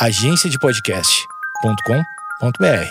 agenciadepodcast.com.br. 0.00 2.90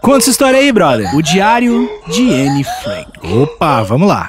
Conta 0.00 0.18
essa 0.18 0.30
história 0.30 0.58
aí, 0.58 0.72
brother. 0.72 1.14
O 1.14 1.22
Diário 1.22 1.88
de 2.08 2.34
Anne 2.34 2.64
Frank. 2.82 3.08
Opa, 3.22 3.84
vamos 3.84 4.08
lá. 4.08 4.26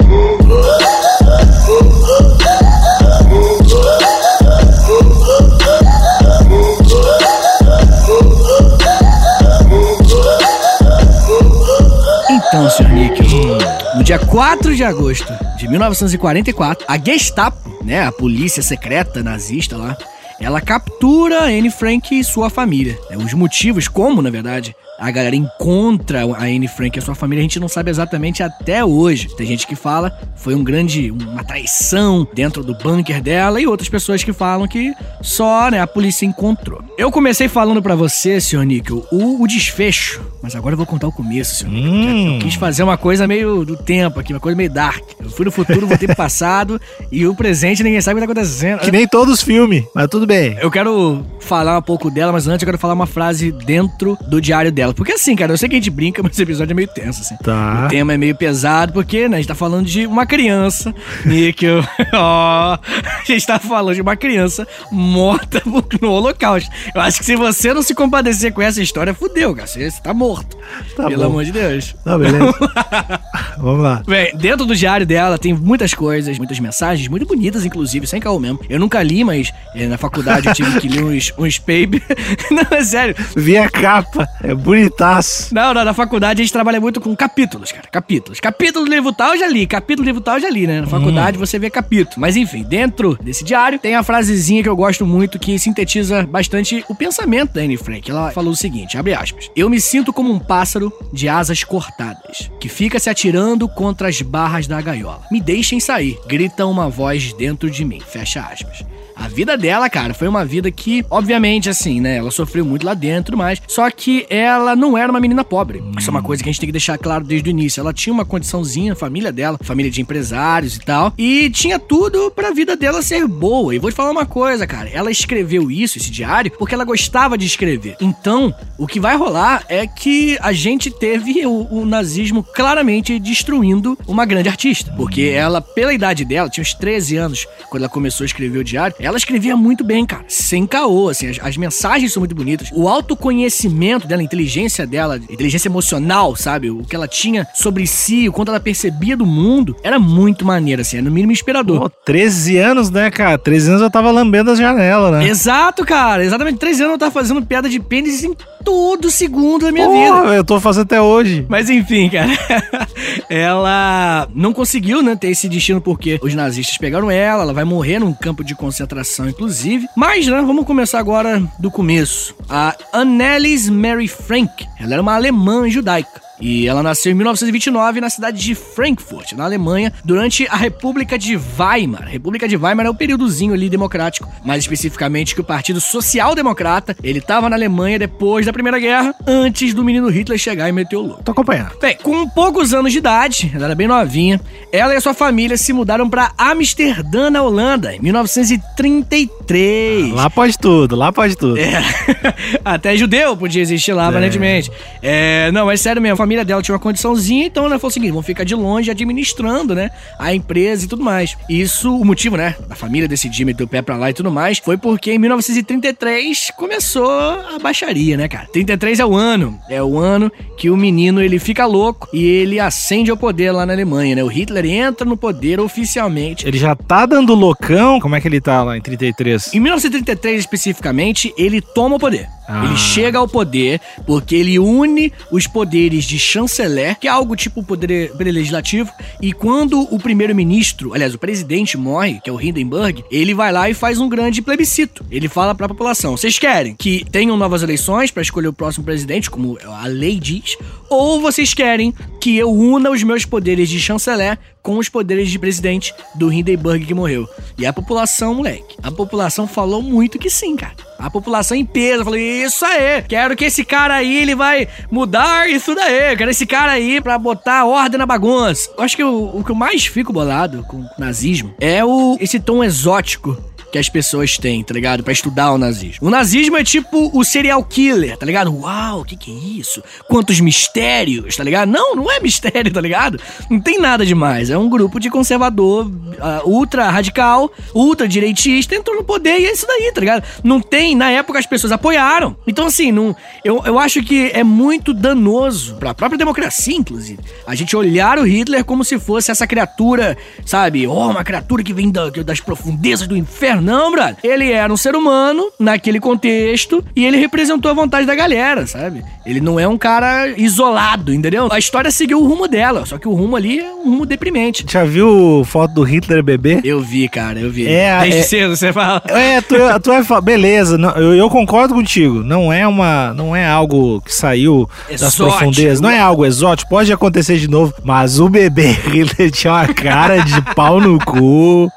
Então, 12.30 12.70
Sr. 12.70 12.90
Níquel, 12.90 13.58
no 13.96 14.04
dia 14.04 14.18
4 14.18 14.76
de 14.76 14.84
agosto 14.84 15.32
de 15.58 15.68
1944, 15.68 16.86
a 16.88 16.98
Gestapo, 16.98 17.84
né, 17.84 18.06
a 18.06 18.12
polícia 18.12 18.64
secreta 18.64 19.22
nazista 19.22 19.78
lá, 19.78 19.98
ela 20.40 20.60
captura 20.60 21.44
Anne 21.44 21.70
Frank 21.70 22.18
e 22.18 22.24
sua 22.24 22.50
família. 22.50 22.98
É, 23.10 23.18
os 23.18 23.34
motivos, 23.34 23.88
como, 23.88 24.22
na 24.22 24.30
verdade, 24.30 24.76
a 25.04 25.12
galera 25.12 25.36
encontra 25.36 26.22
a 26.22 26.44
Anne 26.44 26.66
Frank 26.66 26.98
e 26.98 27.00
a 27.00 27.02
sua 27.02 27.14
família, 27.14 27.42
a 27.42 27.44
gente 27.44 27.60
não 27.60 27.68
sabe 27.68 27.92
exatamente 27.92 28.42
até 28.42 28.86
hoje. 28.86 29.36
Tem 29.36 29.46
gente 29.46 29.68
que 29.68 29.76
fala 29.76 30.18
foi 30.38 30.56
um 30.56 30.64
grande, 30.64 31.12
uma 31.12 31.44
traição 31.44 32.26
dentro 32.34 32.64
do 32.64 32.74
bunker 32.74 33.22
dela 33.22 33.60
e 33.60 33.68
outras 33.68 33.90
pessoas 33.90 34.24
que 34.24 34.32
falam 34.32 34.66
que 34.66 34.94
só, 35.22 35.70
né, 35.70 35.82
a 35.82 35.88
polícia 35.88 36.26
encontrou. 36.26 36.82
Eu 36.98 37.12
comecei 37.12 37.50
falando 37.50 37.82
para 37.82 37.96
você, 37.96 38.40
Sr. 38.40 38.64
Nickel, 38.64 39.06
o, 39.12 39.44
o, 39.44 39.48
desfecho, 39.48 40.22
mas 40.42 40.56
agora 40.56 40.74
eu 40.74 40.78
vou 40.78 40.86
contar 40.86 41.08
o 41.08 41.12
começo, 41.12 41.56
Sr. 41.56 41.70
Nickel. 41.70 41.92
Hum. 41.92 42.34
Eu 42.36 42.40
quis 42.40 42.56
fazer 42.56 42.84
uma 42.84 42.98
coisa 42.98 43.28
meio 43.28 43.66
do 43.66 43.76
tempo 43.76 44.20
aqui, 44.20 44.34
uma 44.34 44.40
coisa 44.40 44.56
meio 44.56 44.70
dark. 44.70 45.04
Eu 45.20 45.30
fui 45.30 45.44
no 45.44 45.52
futuro, 45.52 45.86
voltei 45.86 46.08
pro 46.08 46.16
passado 46.16 46.80
e 47.12 47.28
o 47.28 47.36
presente 47.36 47.84
ninguém 47.84 48.00
sabe 48.00 48.20
o 48.20 48.22
que 48.22 48.28
tá 48.28 48.32
acontecendo. 48.32 48.80
Que 48.80 48.92
nem 48.92 49.08
todos 49.08 49.34
os 49.34 49.42
filmes, 49.42 49.84
mas 49.94 50.08
tudo 50.08 50.26
bem. 50.26 50.58
Eu 50.62 50.72
quero 50.72 51.26
falar 51.42 51.78
um 51.78 51.82
pouco 51.82 52.10
dela, 52.10 52.32
mas 52.32 52.48
antes 52.48 52.62
eu 52.62 52.68
quero 52.68 52.78
falar 52.78 52.94
uma 52.94 53.08
frase 53.08 53.52
dentro 53.52 54.18
do 54.28 54.40
diário 54.40 54.72
dela 54.72 54.93
Porque 54.94 55.14
assim, 55.14 55.36
cara, 55.36 55.54
eu 55.54 55.58
sei 55.58 55.70
que 55.70 55.76
a 55.76 55.80
gente 55.80 55.90
brinca, 55.90 56.22
mas 56.22 56.34
esse 56.34 56.44
episódio 56.44 56.72
é 56.72 56.76
meio 56.76 56.88
tenso, 56.88 57.22
assim. 57.22 57.36
Tá. 57.38 57.86
O 57.86 57.90
tema 57.90 58.14
é 58.14 58.18
meio 58.18 58.36
pesado, 58.36 58.94
porque, 58.94 59.28
né, 59.28 59.38
a 59.38 59.40
gente 59.40 59.48
tá 59.48 59.56
falando 59.56 59.86
de 59.86 60.06
uma 60.06 60.26
criança, 60.26 60.94
Níquel. 61.26 61.84
Ó, 62.14 62.74
a 62.74 62.80
gente 63.26 63.46
tá 63.46 63.60
falando 63.60 63.96
de 63.96 64.02
uma 64.02 64.16
criança 64.16 64.68
morta 64.92 65.62
no 66.02 66.12
holocausto. 66.12 66.70
Eu 66.94 67.02
acho 67.02 67.20
que 67.20 67.26
se 67.26 67.36
você 67.36 67.74
não 67.74 67.82
se 67.82 67.94
compadecer 67.94 68.54
com 68.54 68.62
essa 68.62 68.82
história, 68.82 69.14
fudeu, 69.14 69.56
cara. 69.56 69.68
Você 69.68 69.90
tá 70.04 70.14
morto. 70.14 70.58
Tá 70.96 71.08
Pelo 71.08 71.24
bom. 71.24 71.30
amor 71.30 71.46
de 71.46 71.52
Deus. 71.52 71.96
Tá, 72.04 72.18
beleza. 72.18 72.54
Vamos 73.58 73.84
lá. 73.84 74.04
Bem, 74.06 74.36
dentro 74.36 74.66
do 74.66 74.76
diário 74.76 75.06
dela 75.06 75.38
tem 75.38 75.54
muitas 75.54 75.94
coisas, 75.94 76.38
muitas 76.38 76.60
mensagens, 76.60 77.08
muito 77.08 77.26
bonitas, 77.26 77.66
inclusive, 77.66 78.06
sem 78.08 78.20
caô 78.20 78.40
mesmo. 78.40 78.60
Eu 78.70 78.80
nunca 78.80 79.02
li, 79.02 79.24
mas 79.24 79.52
eh, 79.76 79.88
na 79.88 79.98
faculdade 79.98 80.48
eu 80.48 80.54
tive 80.54 80.80
que 80.80 80.88
ler 80.88 81.04
uns, 81.04 81.34
uns 81.38 81.60
papers. 81.60 82.04
não, 82.52 82.78
é 82.78 82.84
sério. 82.84 83.16
Vi 83.36 83.58
a 83.58 83.70
capa. 83.70 84.28
É 84.42 84.54
bonito 84.54 84.83
bonitaço. 84.84 85.54
Não, 85.54 85.74
não, 85.74 85.86
na 85.86 85.94
faculdade 85.94 86.42
a 86.42 86.44
gente 86.44 86.54
trabalha 86.54 86.80
muito 86.80 87.00
com 87.00 87.16
capítulos, 87.16 87.72
cara. 87.72 87.88
Capítulos. 87.88 88.40
Capítulo 88.40 88.86
do 88.86 88.92
livro 88.92 89.14
tal 89.14 89.34
eu 89.34 89.40
já 89.40 89.48
li. 89.48 89.66
Capítulo 89.66 90.04
do 90.04 90.08
livro 90.08 90.22
tal 90.22 90.36
eu 90.36 90.42
já 90.42 90.50
li, 90.50 90.68
né? 90.68 90.82
Na 90.82 90.88
faculdade 90.88 91.38
hum. 91.38 91.40
você 91.40 91.58
vê 91.58 91.70
capítulo. 91.70 92.16
Mas 92.18 92.36
enfim, 92.36 92.64
dentro 92.64 93.18
desse 93.22 93.44
diário 93.44 93.80
tem 93.80 93.96
a 93.96 94.04
frasezinha 94.04 94.64
que 94.64 94.70
eu 94.70 94.76
gosto 94.76 95.06
muito 95.06 95.40
que 95.40 95.58
sintetiza 95.58 96.24
bastante 96.24 96.84
o 96.90 96.96
pensamento 96.96 97.54
da 97.54 97.62
Anne 97.62 97.78
Frank. 97.78 98.10
Ela 98.10 98.32
falou 98.32 98.54
o 98.54 98.56
seguinte, 98.56 98.98
abre 98.98 99.14
aspas. 99.14 99.50
Eu 99.56 99.70
me 99.70 99.80
sinto 99.80 100.12
como 100.12 100.32
um 100.32 100.40
pássaro 100.40 100.92
de 101.12 101.30
asas 101.30 101.64
cortadas, 101.64 102.52
que 102.60 102.70
fica 102.70 103.00
se 103.00 103.10
atirando 103.10 103.68
contra 103.68 104.10
as 104.10 104.22
barras 104.22 104.68
da 104.68 104.82
gaiola. 104.82 105.22
Me 105.32 105.40
deixem 105.40 105.80
sair, 105.80 106.20
grita 106.28 106.66
uma 106.66 106.90
voz 106.90 107.34
dentro 107.34 107.70
de 107.70 107.86
mim. 107.86 108.00
Fecha 108.00 108.42
aspas. 108.42 108.84
A 109.24 109.28
vida 109.30 109.58
dela, 109.58 109.90
cara, 109.90 110.14
foi 110.14 110.28
uma 110.28 110.44
vida 110.44 110.70
que, 110.70 111.06
obviamente, 111.10 111.70
assim, 111.70 112.02
né? 112.02 112.18
Ela 112.18 112.30
sofreu 112.30 112.66
muito 112.66 112.86
lá 112.86 112.94
dentro, 112.94 113.38
mas 113.38 113.62
só 113.70 113.90
que 113.90 114.26
ela 114.30 114.76
não 114.76 114.98
era 114.98 115.10
uma 115.10 115.20
menina 115.22 115.46
pobre. 115.46 115.82
Isso 115.98 116.10
é 116.10 116.12
uma 116.12 116.22
coisa 116.22 116.44
que 116.44 116.50
a 116.50 116.52
gente 116.52 116.60
tem 116.60 116.68
que 116.68 116.74
deixar 116.74 116.98
claro 116.98 117.24
desde 117.24 117.50
o 117.50 117.52
início. 117.52 117.80
Ela 117.80 117.94
tinha 117.94 118.14
uma 118.14 118.26
condiçãozinha, 118.26 118.92
a 118.92 118.98
família 118.98 119.32
dela, 119.32 119.58
família 119.62 119.90
de 119.90 120.02
empresários 120.02 120.76
e 120.76 120.82
tal, 120.82 121.14
e 121.18 121.50
tinha 121.50 121.80
tudo 121.80 122.32
pra 122.32 122.52
vida 122.52 122.76
dela 122.76 123.02
ser 123.02 123.26
boa. 123.26 123.74
E 123.74 123.80
vou 123.80 123.90
te 123.90 123.96
falar 123.96 124.12
uma 124.12 124.26
coisa, 124.26 124.68
cara. 124.68 124.90
Ela 124.90 125.10
escreveu 125.10 125.72
isso, 125.72 125.98
esse 125.98 126.12
diário, 126.12 126.52
porque 126.60 126.76
ela 126.76 126.84
gostava 126.84 127.38
de 127.38 127.46
escrever. 127.46 127.96
Então, 128.02 128.54
o 128.78 128.86
que 128.86 129.00
vai 129.00 129.16
rolar 129.16 129.64
é 129.70 129.88
que 129.88 130.38
a 130.42 130.52
gente 130.52 130.92
teve 130.92 131.46
o, 131.46 131.66
o 131.72 131.86
nazismo 131.86 132.44
claramente 132.44 133.18
destruindo 133.20 133.98
uma 134.06 134.26
grande 134.26 134.50
artista. 134.50 134.92
Porque 134.98 135.22
ela, 135.22 135.62
pela 135.62 135.94
idade 135.94 136.26
dela, 136.26 136.50
tinha 136.50 136.62
uns 136.62 136.74
13 136.74 137.16
anos 137.16 137.48
quando 137.70 137.84
ela 137.84 137.90
começou 137.90 138.26
a 138.26 138.28
escrever 138.28 138.60
o 138.60 138.64
diário, 138.66 138.94
ela 139.00 139.13
escrevia 139.18 139.56
muito 139.56 139.84
bem, 139.84 140.06
cara. 140.06 140.26
Sem 140.28 140.66
caô, 140.66 141.10
assim. 141.10 141.30
As, 141.30 141.40
as, 141.42 141.58
mensagens 141.58 142.12
são 142.12 142.22
muito 142.22 142.36
bonitas. 142.36 142.70
O 142.74 142.88
autoconhecimento 142.88 144.08
dela, 144.08 144.22
a 144.22 144.26
inteligência 144.26 144.86
dela, 144.86 145.18
inteligência 145.18 145.68
emocional, 145.68 146.36
sabe? 146.36 146.70
O 146.70 146.84
que 146.84 146.96
ela 146.96 147.08
tinha 147.08 147.48
sobre 147.54 147.86
si, 147.88 148.28
o 148.28 148.34
quanto 148.34 148.50
ela 148.50 148.60
percebia 148.60 149.16
do 149.16 149.26
mundo, 149.26 149.76
era 149.84 150.00
muito 150.00 150.46
maneiro, 150.46 150.82
assim. 150.82 150.98
Era 150.98 151.06
no 151.06 151.12
mínimo 151.12 151.32
inspirador. 151.32 151.82
Pô, 151.82 151.90
13 151.90 152.58
anos, 152.58 152.90
né, 152.90 153.10
cara? 153.10 153.38
13 153.38 153.70
anos 153.70 153.82
eu 153.82 153.90
tava 153.90 154.12
lambendo 154.12 154.52
as 154.52 154.60
janelas, 154.60 155.12
né? 155.12 155.28
Exato, 155.28 155.86
cara. 155.86 156.24
Exatamente. 156.24 156.60
13 156.60 156.84
anos 156.84 156.94
eu 156.94 157.00
tava 157.00 157.12
fazendo 157.12 157.46
piada 157.46 157.70
de 157.70 157.80
pênis 157.80 158.24
em 158.24 158.36
todo 158.64 159.12
segundo 159.12 159.66
da 159.66 159.72
minha 159.72 159.86
Porra, 159.86 160.22
vida. 160.22 160.36
Eu 160.36 160.44
tô 160.44 160.60
fazendo 160.60 160.84
até 160.84 161.02
hoje. 161.02 161.46
Mas 161.50 161.70
enfim, 161.70 162.10
cara. 162.10 162.30
ela 163.30 164.28
não 164.34 164.54
conseguiu, 164.54 165.02
né, 165.02 165.16
ter 165.16 165.30
esse 165.30 165.48
destino 165.50 165.82
porque 165.82 166.20
os 166.22 166.34
nazistas 166.34 166.78
pegaram 166.78 167.10
ela, 167.10 167.44
ela 167.44 167.54
vai 167.54 167.64
morrer 167.64 168.00
num 168.00 168.14
campo 168.14 168.44
de 168.44 168.56
concentração, 168.56 169.30
inclusive. 169.30 169.88
Mas, 169.96 170.28
né, 170.28 170.42
vamos 170.42 170.66
começar 170.66 171.00
agora 171.00 171.42
do 171.60 171.72
começo. 171.72 172.36
A 172.50 172.76
Annelies 172.92 173.70
Mary 173.70 174.08
Frank, 174.08 174.66
ela 174.80 174.94
era 174.94 175.02
uma 175.02 175.16
alemã 175.16 175.70
judaica. 175.70 176.22
E 176.44 176.68
ela 176.68 176.84
nasceu 176.84 177.14
em 177.14 177.16
1929 177.16 178.02
na 178.02 178.10
cidade 178.10 178.38
de 178.38 178.54
Frankfurt, 178.54 179.32
na 179.32 179.46
Alemanha, 179.46 179.94
durante 180.04 180.46
a 180.50 180.58
República 180.58 181.18
de 181.18 181.40
Weimar. 181.58 182.04
A 182.04 182.10
República 182.10 182.50
de 182.50 182.58
Weimar 182.58 182.86
é 182.86 182.90
o 182.90 182.94
períodozinho 182.94 183.54
ali 183.54 183.70
democrático, 183.70 184.30
mais 184.44 184.62
especificamente 184.62 185.34
que 185.34 185.40
o 185.40 185.44
Partido 185.44 185.80
Social 185.80 186.36
Democrata, 186.36 186.98
ele 187.02 187.20
estava 187.20 187.50
na 187.50 187.56
Alemanha 187.56 187.98
depois 187.98 188.46
da 188.46 188.52
Primeira 188.52 188.78
Guerra, 188.78 189.16
antes 189.26 189.74
do 189.74 189.86
menino 189.86 190.10
Hitler 190.10 190.38
chegar 190.38 190.68
e 190.68 190.74
meter 190.74 190.98
o 190.98 191.04
louco. 191.04 191.24
Tô 191.24 191.32
acompanhando. 191.32 191.80
Bem, 191.80 191.96
com 192.04 192.28
poucos 192.28 192.74
anos 192.74 192.92
de 192.92 192.98
idade, 192.98 193.50
ela 193.56 193.64
era 193.64 193.76
bem 193.76 193.88
novinha, 193.88 194.42
ela 194.70 194.94
e 194.94 194.98
a 194.98 195.02
sua 195.02 195.14
família 195.14 195.56
se 195.56 195.72
mudaram 195.72 196.10
para 196.10 196.34
Amsterdã, 196.38 197.30
na 197.30 197.42
Holanda, 197.42 197.96
em 197.96 198.02
1933. 198.02 200.12
Ah, 200.12 200.16
lá 200.16 200.30
pode 200.30 200.60
tudo, 200.60 200.98
lá 200.98 201.14
pode 201.14 201.38
tudo. 201.38 201.58
É. 201.58 201.82
Até 202.66 202.98
judeu 202.98 203.38
podia 203.38 203.62
existir 203.62 203.94
lá, 203.94 204.08
é. 204.08 204.10
aparentemente. 204.10 204.70
É, 205.02 205.50
não, 205.54 205.68
mas 205.68 205.80
sério 205.80 206.02
mesmo, 206.02 206.18
família 206.18 206.33
dela 206.42 206.62
tinha 206.62 206.74
uma 206.74 206.80
condiçãozinha, 206.80 207.46
então 207.46 207.66
ela 207.66 207.78
falou 207.78 207.90
o 207.90 207.94
seguinte: 207.94 208.12
vamos 208.12 208.26
ficar 208.26 208.44
de 208.44 208.56
longe 208.56 208.90
administrando, 208.90 209.76
né? 209.76 209.92
A 210.18 210.34
empresa 210.34 210.86
e 210.86 210.88
tudo 210.88 211.04
mais. 211.04 211.38
Isso, 211.50 211.96
o 211.96 212.06
motivo, 212.06 212.38
né? 212.38 212.56
A 212.70 212.76
família 212.76 213.08
decidiu 213.08 213.46
meter 213.46 213.64
o 213.64 213.68
pé 213.68 213.82
pra 213.82 213.98
lá 213.98 214.10
e 214.10 214.14
tudo 214.14 214.32
mais, 214.32 214.60
foi 214.60 214.78
porque 214.78 215.12
em 215.12 215.20
1933 215.20 216.52
começou 216.58 217.10
a 217.10 217.60
baixaria, 217.62 218.16
né, 218.16 218.28
cara? 218.28 218.48
33 218.52 219.00
é 219.00 219.06
o 219.06 219.16
ano. 219.16 219.60
É 219.70 219.84
o 219.84 219.98
ano 219.98 220.32
que 220.58 220.70
o 220.70 220.78
menino 220.78 221.22
ele 221.22 221.40
fica 221.40 221.66
louco 221.66 222.08
e 222.14 222.24
ele 222.24 222.60
acende 222.60 223.12
ao 223.12 223.18
poder 223.18 223.52
lá 223.52 223.66
na 223.66 223.74
Alemanha, 223.74 224.16
né? 224.16 224.24
O 224.24 224.28
Hitler 224.28 224.66
entra 224.66 225.06
no 225.06 225.18
poder 225.18 225.60
oficialmente. 225.60 226.48
Ele 226.48 226.58
já 226.58 226.76
tá 226.76 227.06
dando 227.06 227.34
loucão? 227.34 228.00
Como 228.00 228.16
é 228.16 228.22
que 228.22 228.28
ele 228.28 228.40
tá 228.40 228.64
lá 228.64 228.78
em 228.78 228.82
33? 228.82 229.54
Em 229.54 229.60
1933 229.60 230.40
especificamente, 230.40 231.34
ele 231.38 231.62
toma 231.62 231.96
o 231.96 232.00
poder. 232.00 232.28
Ah. 232.54 232.66
Ele 232.66 232.78
chega 232.78 233.18
ao 233.18 233.28
poder 233.28 233.82
porque 234.06 234.36
ele 234.36 234.60
une 234.60 235.12
os 235.32 235.48
poderes 235.48 236.06
de 236.06 236.20
chanceler, 236.20 237.00
que 237.00 237.08
é 237.08 237.12
algo 237.12 237.36
tipo 237.36 237.62
o 237.62 237.64
poder, 237.64 238.12
poder 238.12 238.32
legislativo, 238.32 238.92
e 239.20 239.34
quando 239.34 239.82
o 239.94 239.98
primeiro-ministro, 239.98 240.94
aliás, 240.94 241.16
o 241.16 241.18
presidente 241.18 241.76
morre, 241.78 242.20
que 242.24 242.30
é 242.30 242.34
o 242.34 242.40
Hindenburg, 242.40 243.04
ele 243.10 243.34
vai 243.34 243.52
lá 243.52 243.70
e 243.70 243.74
faz 243.74 244.00
um 244.00 244.08
grande 244.08 244.42
plebiscito. 244.42 245.04
Ele 245.10 245.28
fala 245.28 245.56
para 245.56 245.66
a 245.66 245.70
população: 245.70 246.16
vocês 246.16 246.38
querem 246.38 246.76
que 246.76 247.04
tenham 247.12 247.36
novas 247.36 247.64
eleições 247.64 248.12
para 248.12 248.22
escolher 248.22 248.50
o 248.50 248.54
próximo 248.54 248.86
presidente, 248.86 249.32
como 249.32 249.58
a 249.66 249.88
lei 249.88 250.20
diz, 250.20 250.56
ou 250.90 251.20
vocês 251.20 251.54
querem 251.54 251.94
que 252.22 252.38
eu 252.38 252.52
una 252.52 252.92
os 252.92 253.02
meus 253.02 253.26
poderes 253.26 253.68
de 253.68 253.80
chanceler 253.80 254.38
com 254.64 254.78
os 254.78 254.88
poderes 254.88 255.30
de 255.30 255.38
presidente 255.38 255.94
do 256.16 256.32
Hindenburg 256.32 256.86
que 256.86 256.94
morreu. 256.94 257.28
E 257.58 257.66
a 257.66 257.74
população, 257.74 258.36
moleque, 258.36 258.78
a 258.82 258.90
população 258.90 259.46
falou 259.46 259.84
muito 259.84 260.18
que 260.18 260.30
sim, 260.30 260.56
cara. 260.56 260.74
A 260.98 261.10
população 261.10 261.56
em 261.58 261.66
peso 261.66 262.06
falou: 262.06 262.18
Isso 262.18 262.66
aí, 262.66 263.02
quero 263.02 263.36
que 263.36 263.44
esse 263.44 263.66
cara 263.66 263.96
aí 263.96 264.22
ele 264.22 264.34
vai 264.34 264.68
mudar 264.90 265.50
isso 265.50 265.76
daí. 265.76 266.16
Quero 266.16 266.32
esse 266.32 266.46
cara 266.46 266.72
aí 266.72 267.02
pra 267.02 267.18
botar 267.18 267.66
ordem 267.66 267.98
na 267.98 268.06
bagunça. 268.06 268.72
Eu 268.78 268.84
acho 268.84 268.96
que 268.96 269.04
o, 269.04 269.38
o 269.38 269.44
que 269.44 269.52
eu 269.52 269.56
mais 269.56 269.86
fico 269.86 270.14
bolado 270.14 270.64
com 270.64 270.78
o 270.78 270.90
nazismo 270.98 271.54
é 271.60 271.84
o, 271.84 272.18
esse 272.22 272.40
tom 272.40 272.64
exótico 272.64 273.38
que 273.74 273.80
as 273.80 273.90
pessoas 273.90 274.38
têm, 274.38 274.64
tá 274.64 274.72
ligado? 274.72 275.02
Pra 275.02 275.12
estudar 275.12 275.52
o 275.52 275.58
nazismo. 275.58 276.08
O 276.08 276.12
nazismo 276.12 276.56
é 276.56 276.64
tipo 276.64 277.10
o 277.12 277.24
serial 277.24 277.64
killer, 277.64 278.16
tá 278.16 278.24
ligado? 278.24 278.56
Uau, 278.56 279.02
o 279.02 279.04
que 279.04 279.18
que 279.18 279.32
é 279.32 279.60
isso? 279.60 279.82
Quantos 280.08 280.40
mistérios, 280.40 281.36
tá 281.36 281.44
ligado? 281.44 281.70
Não, 281.70 281.96
não 281.96 282.12
é 282.12 282.20
mistério, 282.20 282.72
tá 282.72 282.80
ligado? 282.80 283.20
Não 283.50 283.60
tem 283.60 283.80
nada 283.80 284.06
demais. 284.06 284.52
É 284.52 284.58
um 284.58 284.70
grupo 284.70 285.00
de 285.00 285.10
conservador 285.10 285.88
uh, 285.88 286.48
ultra 286.48 286.88
radical, 286.92 287.52
ultra 287.74 288.08
direitista, 288.08 288.76
entrou 288.76 288.96
no 288.96 289.04
poder 289.04 289.40
e 289.40 289.48
é 289.48 289.52
isso 289.54 289.66
daí, 289.66 289.92
tá 289.92 290.00
ligado? 290.00 290.24
Não 290.44 290.62
tem, 290.62 290.96
na 290.96 291.10
época 291.10 291.40
as 291.40 291.48
pessoas 291.48 291.72
apoiaram. 291.72 292.38
Então, 292.46 292.68
assim, 292.68 292.92
não, 292.92 293.16
eu, 293.44 293.64
eu 293.66 293.80
acho 293.80 294.04
que 294.04 294.30
é 294.36 294.44
muito 294.44 294.94
danoso 294.94 295.78
pra 295.78 295.96
própria 295.96 296.20
democracia, 296.20 296.76
inclusive, 296.76 297.24
a 297.48 297.56
gente 297.56 297.76
olhar 297.76 298.20
o 298.20 298.24
Hitler 298.24 298.64
como 298.64 298.84
se 298.84 299.00
fosse 299.00 299.32
essa 299.32 299.48
criatura, 299.48 300.16
sabe? 300.46 300.86
Oh, 300.86 301.10
uma 301.10 301.24
criatura 301.24 301.64
que 301.64 301.74
vem 301.74 301.92
da, 301.92 302.12
das 302.12 302.40
profundezas 302.40 303.08
do 303.08 303.18
inferno. 303.18 303.63
Não, 303.64 303.92
brother. 303.92 304.18
Ele 304.24 304.52
era 304.52 304.72
um 304.72 304.78
ser 304.78 304.96
humano 304.96 305.46
naquele 305.60 306.00
contexto 306.00 306.84
e 306.96 307.06
ele 307.06 307.18
representou 307.18 307.72
a 307.72 307.74
vontade 307.74 308.06
da 308.06 308.16
galera, 308.16 308.68
sabe? 308.68 309.04
Ele 309.26 309.40
não 309.40 309.60
é 309.60 309.68
um 309.68 309.78
cara 309.78 310.28
isolado, 310.38 311.14
entendeu? 311.14 311.48
A 311.52 311.58
história 311.58 311.90
seguiu 311.92 312.22
o 312.22 312.28
rumo 312.28 312.48
dela, 312.48 312.86
só 312.86 312.98
que 312.98 313.08
o 313.08 313.14
rumo 313.14 313.36
ali 313.36 313.60
é 313.60 313.72
um 313.74 313.84
rumo 313.86 314.06
deprimente. 314.06 314.66
Já 314.70 314.84
viu 314.84 315.44
foto 315.46 315.74
do 315.74 315.84
Hitler 315.84 316.22
bebê? 316.24 316.60
Eu 316.64 316.82
vi, 316.82 317.08
cara, 317.08 317.40
eu 317.40 317.50
vi. 317.50 317.68
É, 317.68 318.02
Desde 318.02 318.20
é- 318.20 318.24
cedo 318.24 318.56
você 318.56 318.74
fala. 318.74 319.02
É, 319.08 319.42
tu, 319.42 319.56
tu 319.82 320.04
falar, 320.04 320.22
beleza, 320.22 320.78
não, 320.78 320.92
eu, 320.92 321.14
eu 321.16 321.30
concordo 321.30 321.74
contigo. 321.74 322.24
Não 322.24 322.52
é 322.52 322.68
uma, 322.68 323.14
não 323.14 323.36
é 323.36 323.46
algo 323.48 324.02
que 324.02 324.14
saiu 324.14 324.70
das 324.90 325.02
Exótico. 325.02 325.38
profundezas, 325.38 325.80
não 325.82 325.90
é 325.90 326.00
algo 326.00 326.26
exótico, 326.26 326.70
pode 326.70 326.92
acontecer 326.92 327.38
de 327.38 327.48
novo, 327.50 327.74
mas 327.84 328.20
o 328.20 328.28
bebê 328.28 328.72
Hitler 328.92 329.32
tinha 329.32 329.54
uma 329.54 329.68
cara 329.68 330.18
de 330.18 330.42
pau 330.54 330.82
no 330.82 330.98
cu. 331.00 331.70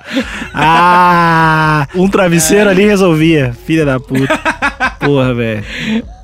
Ah, 0.54 1.75
um 1.94 2.08
travesseiro 2.08 2.70
ali 2.70 2.84
resolvia, 2.84 3.56
filha 3.66 3.84
da 3.84 3.98
puta. 3.98 4.38
Porra, 5.00 5.34
velho. 5.34 5.64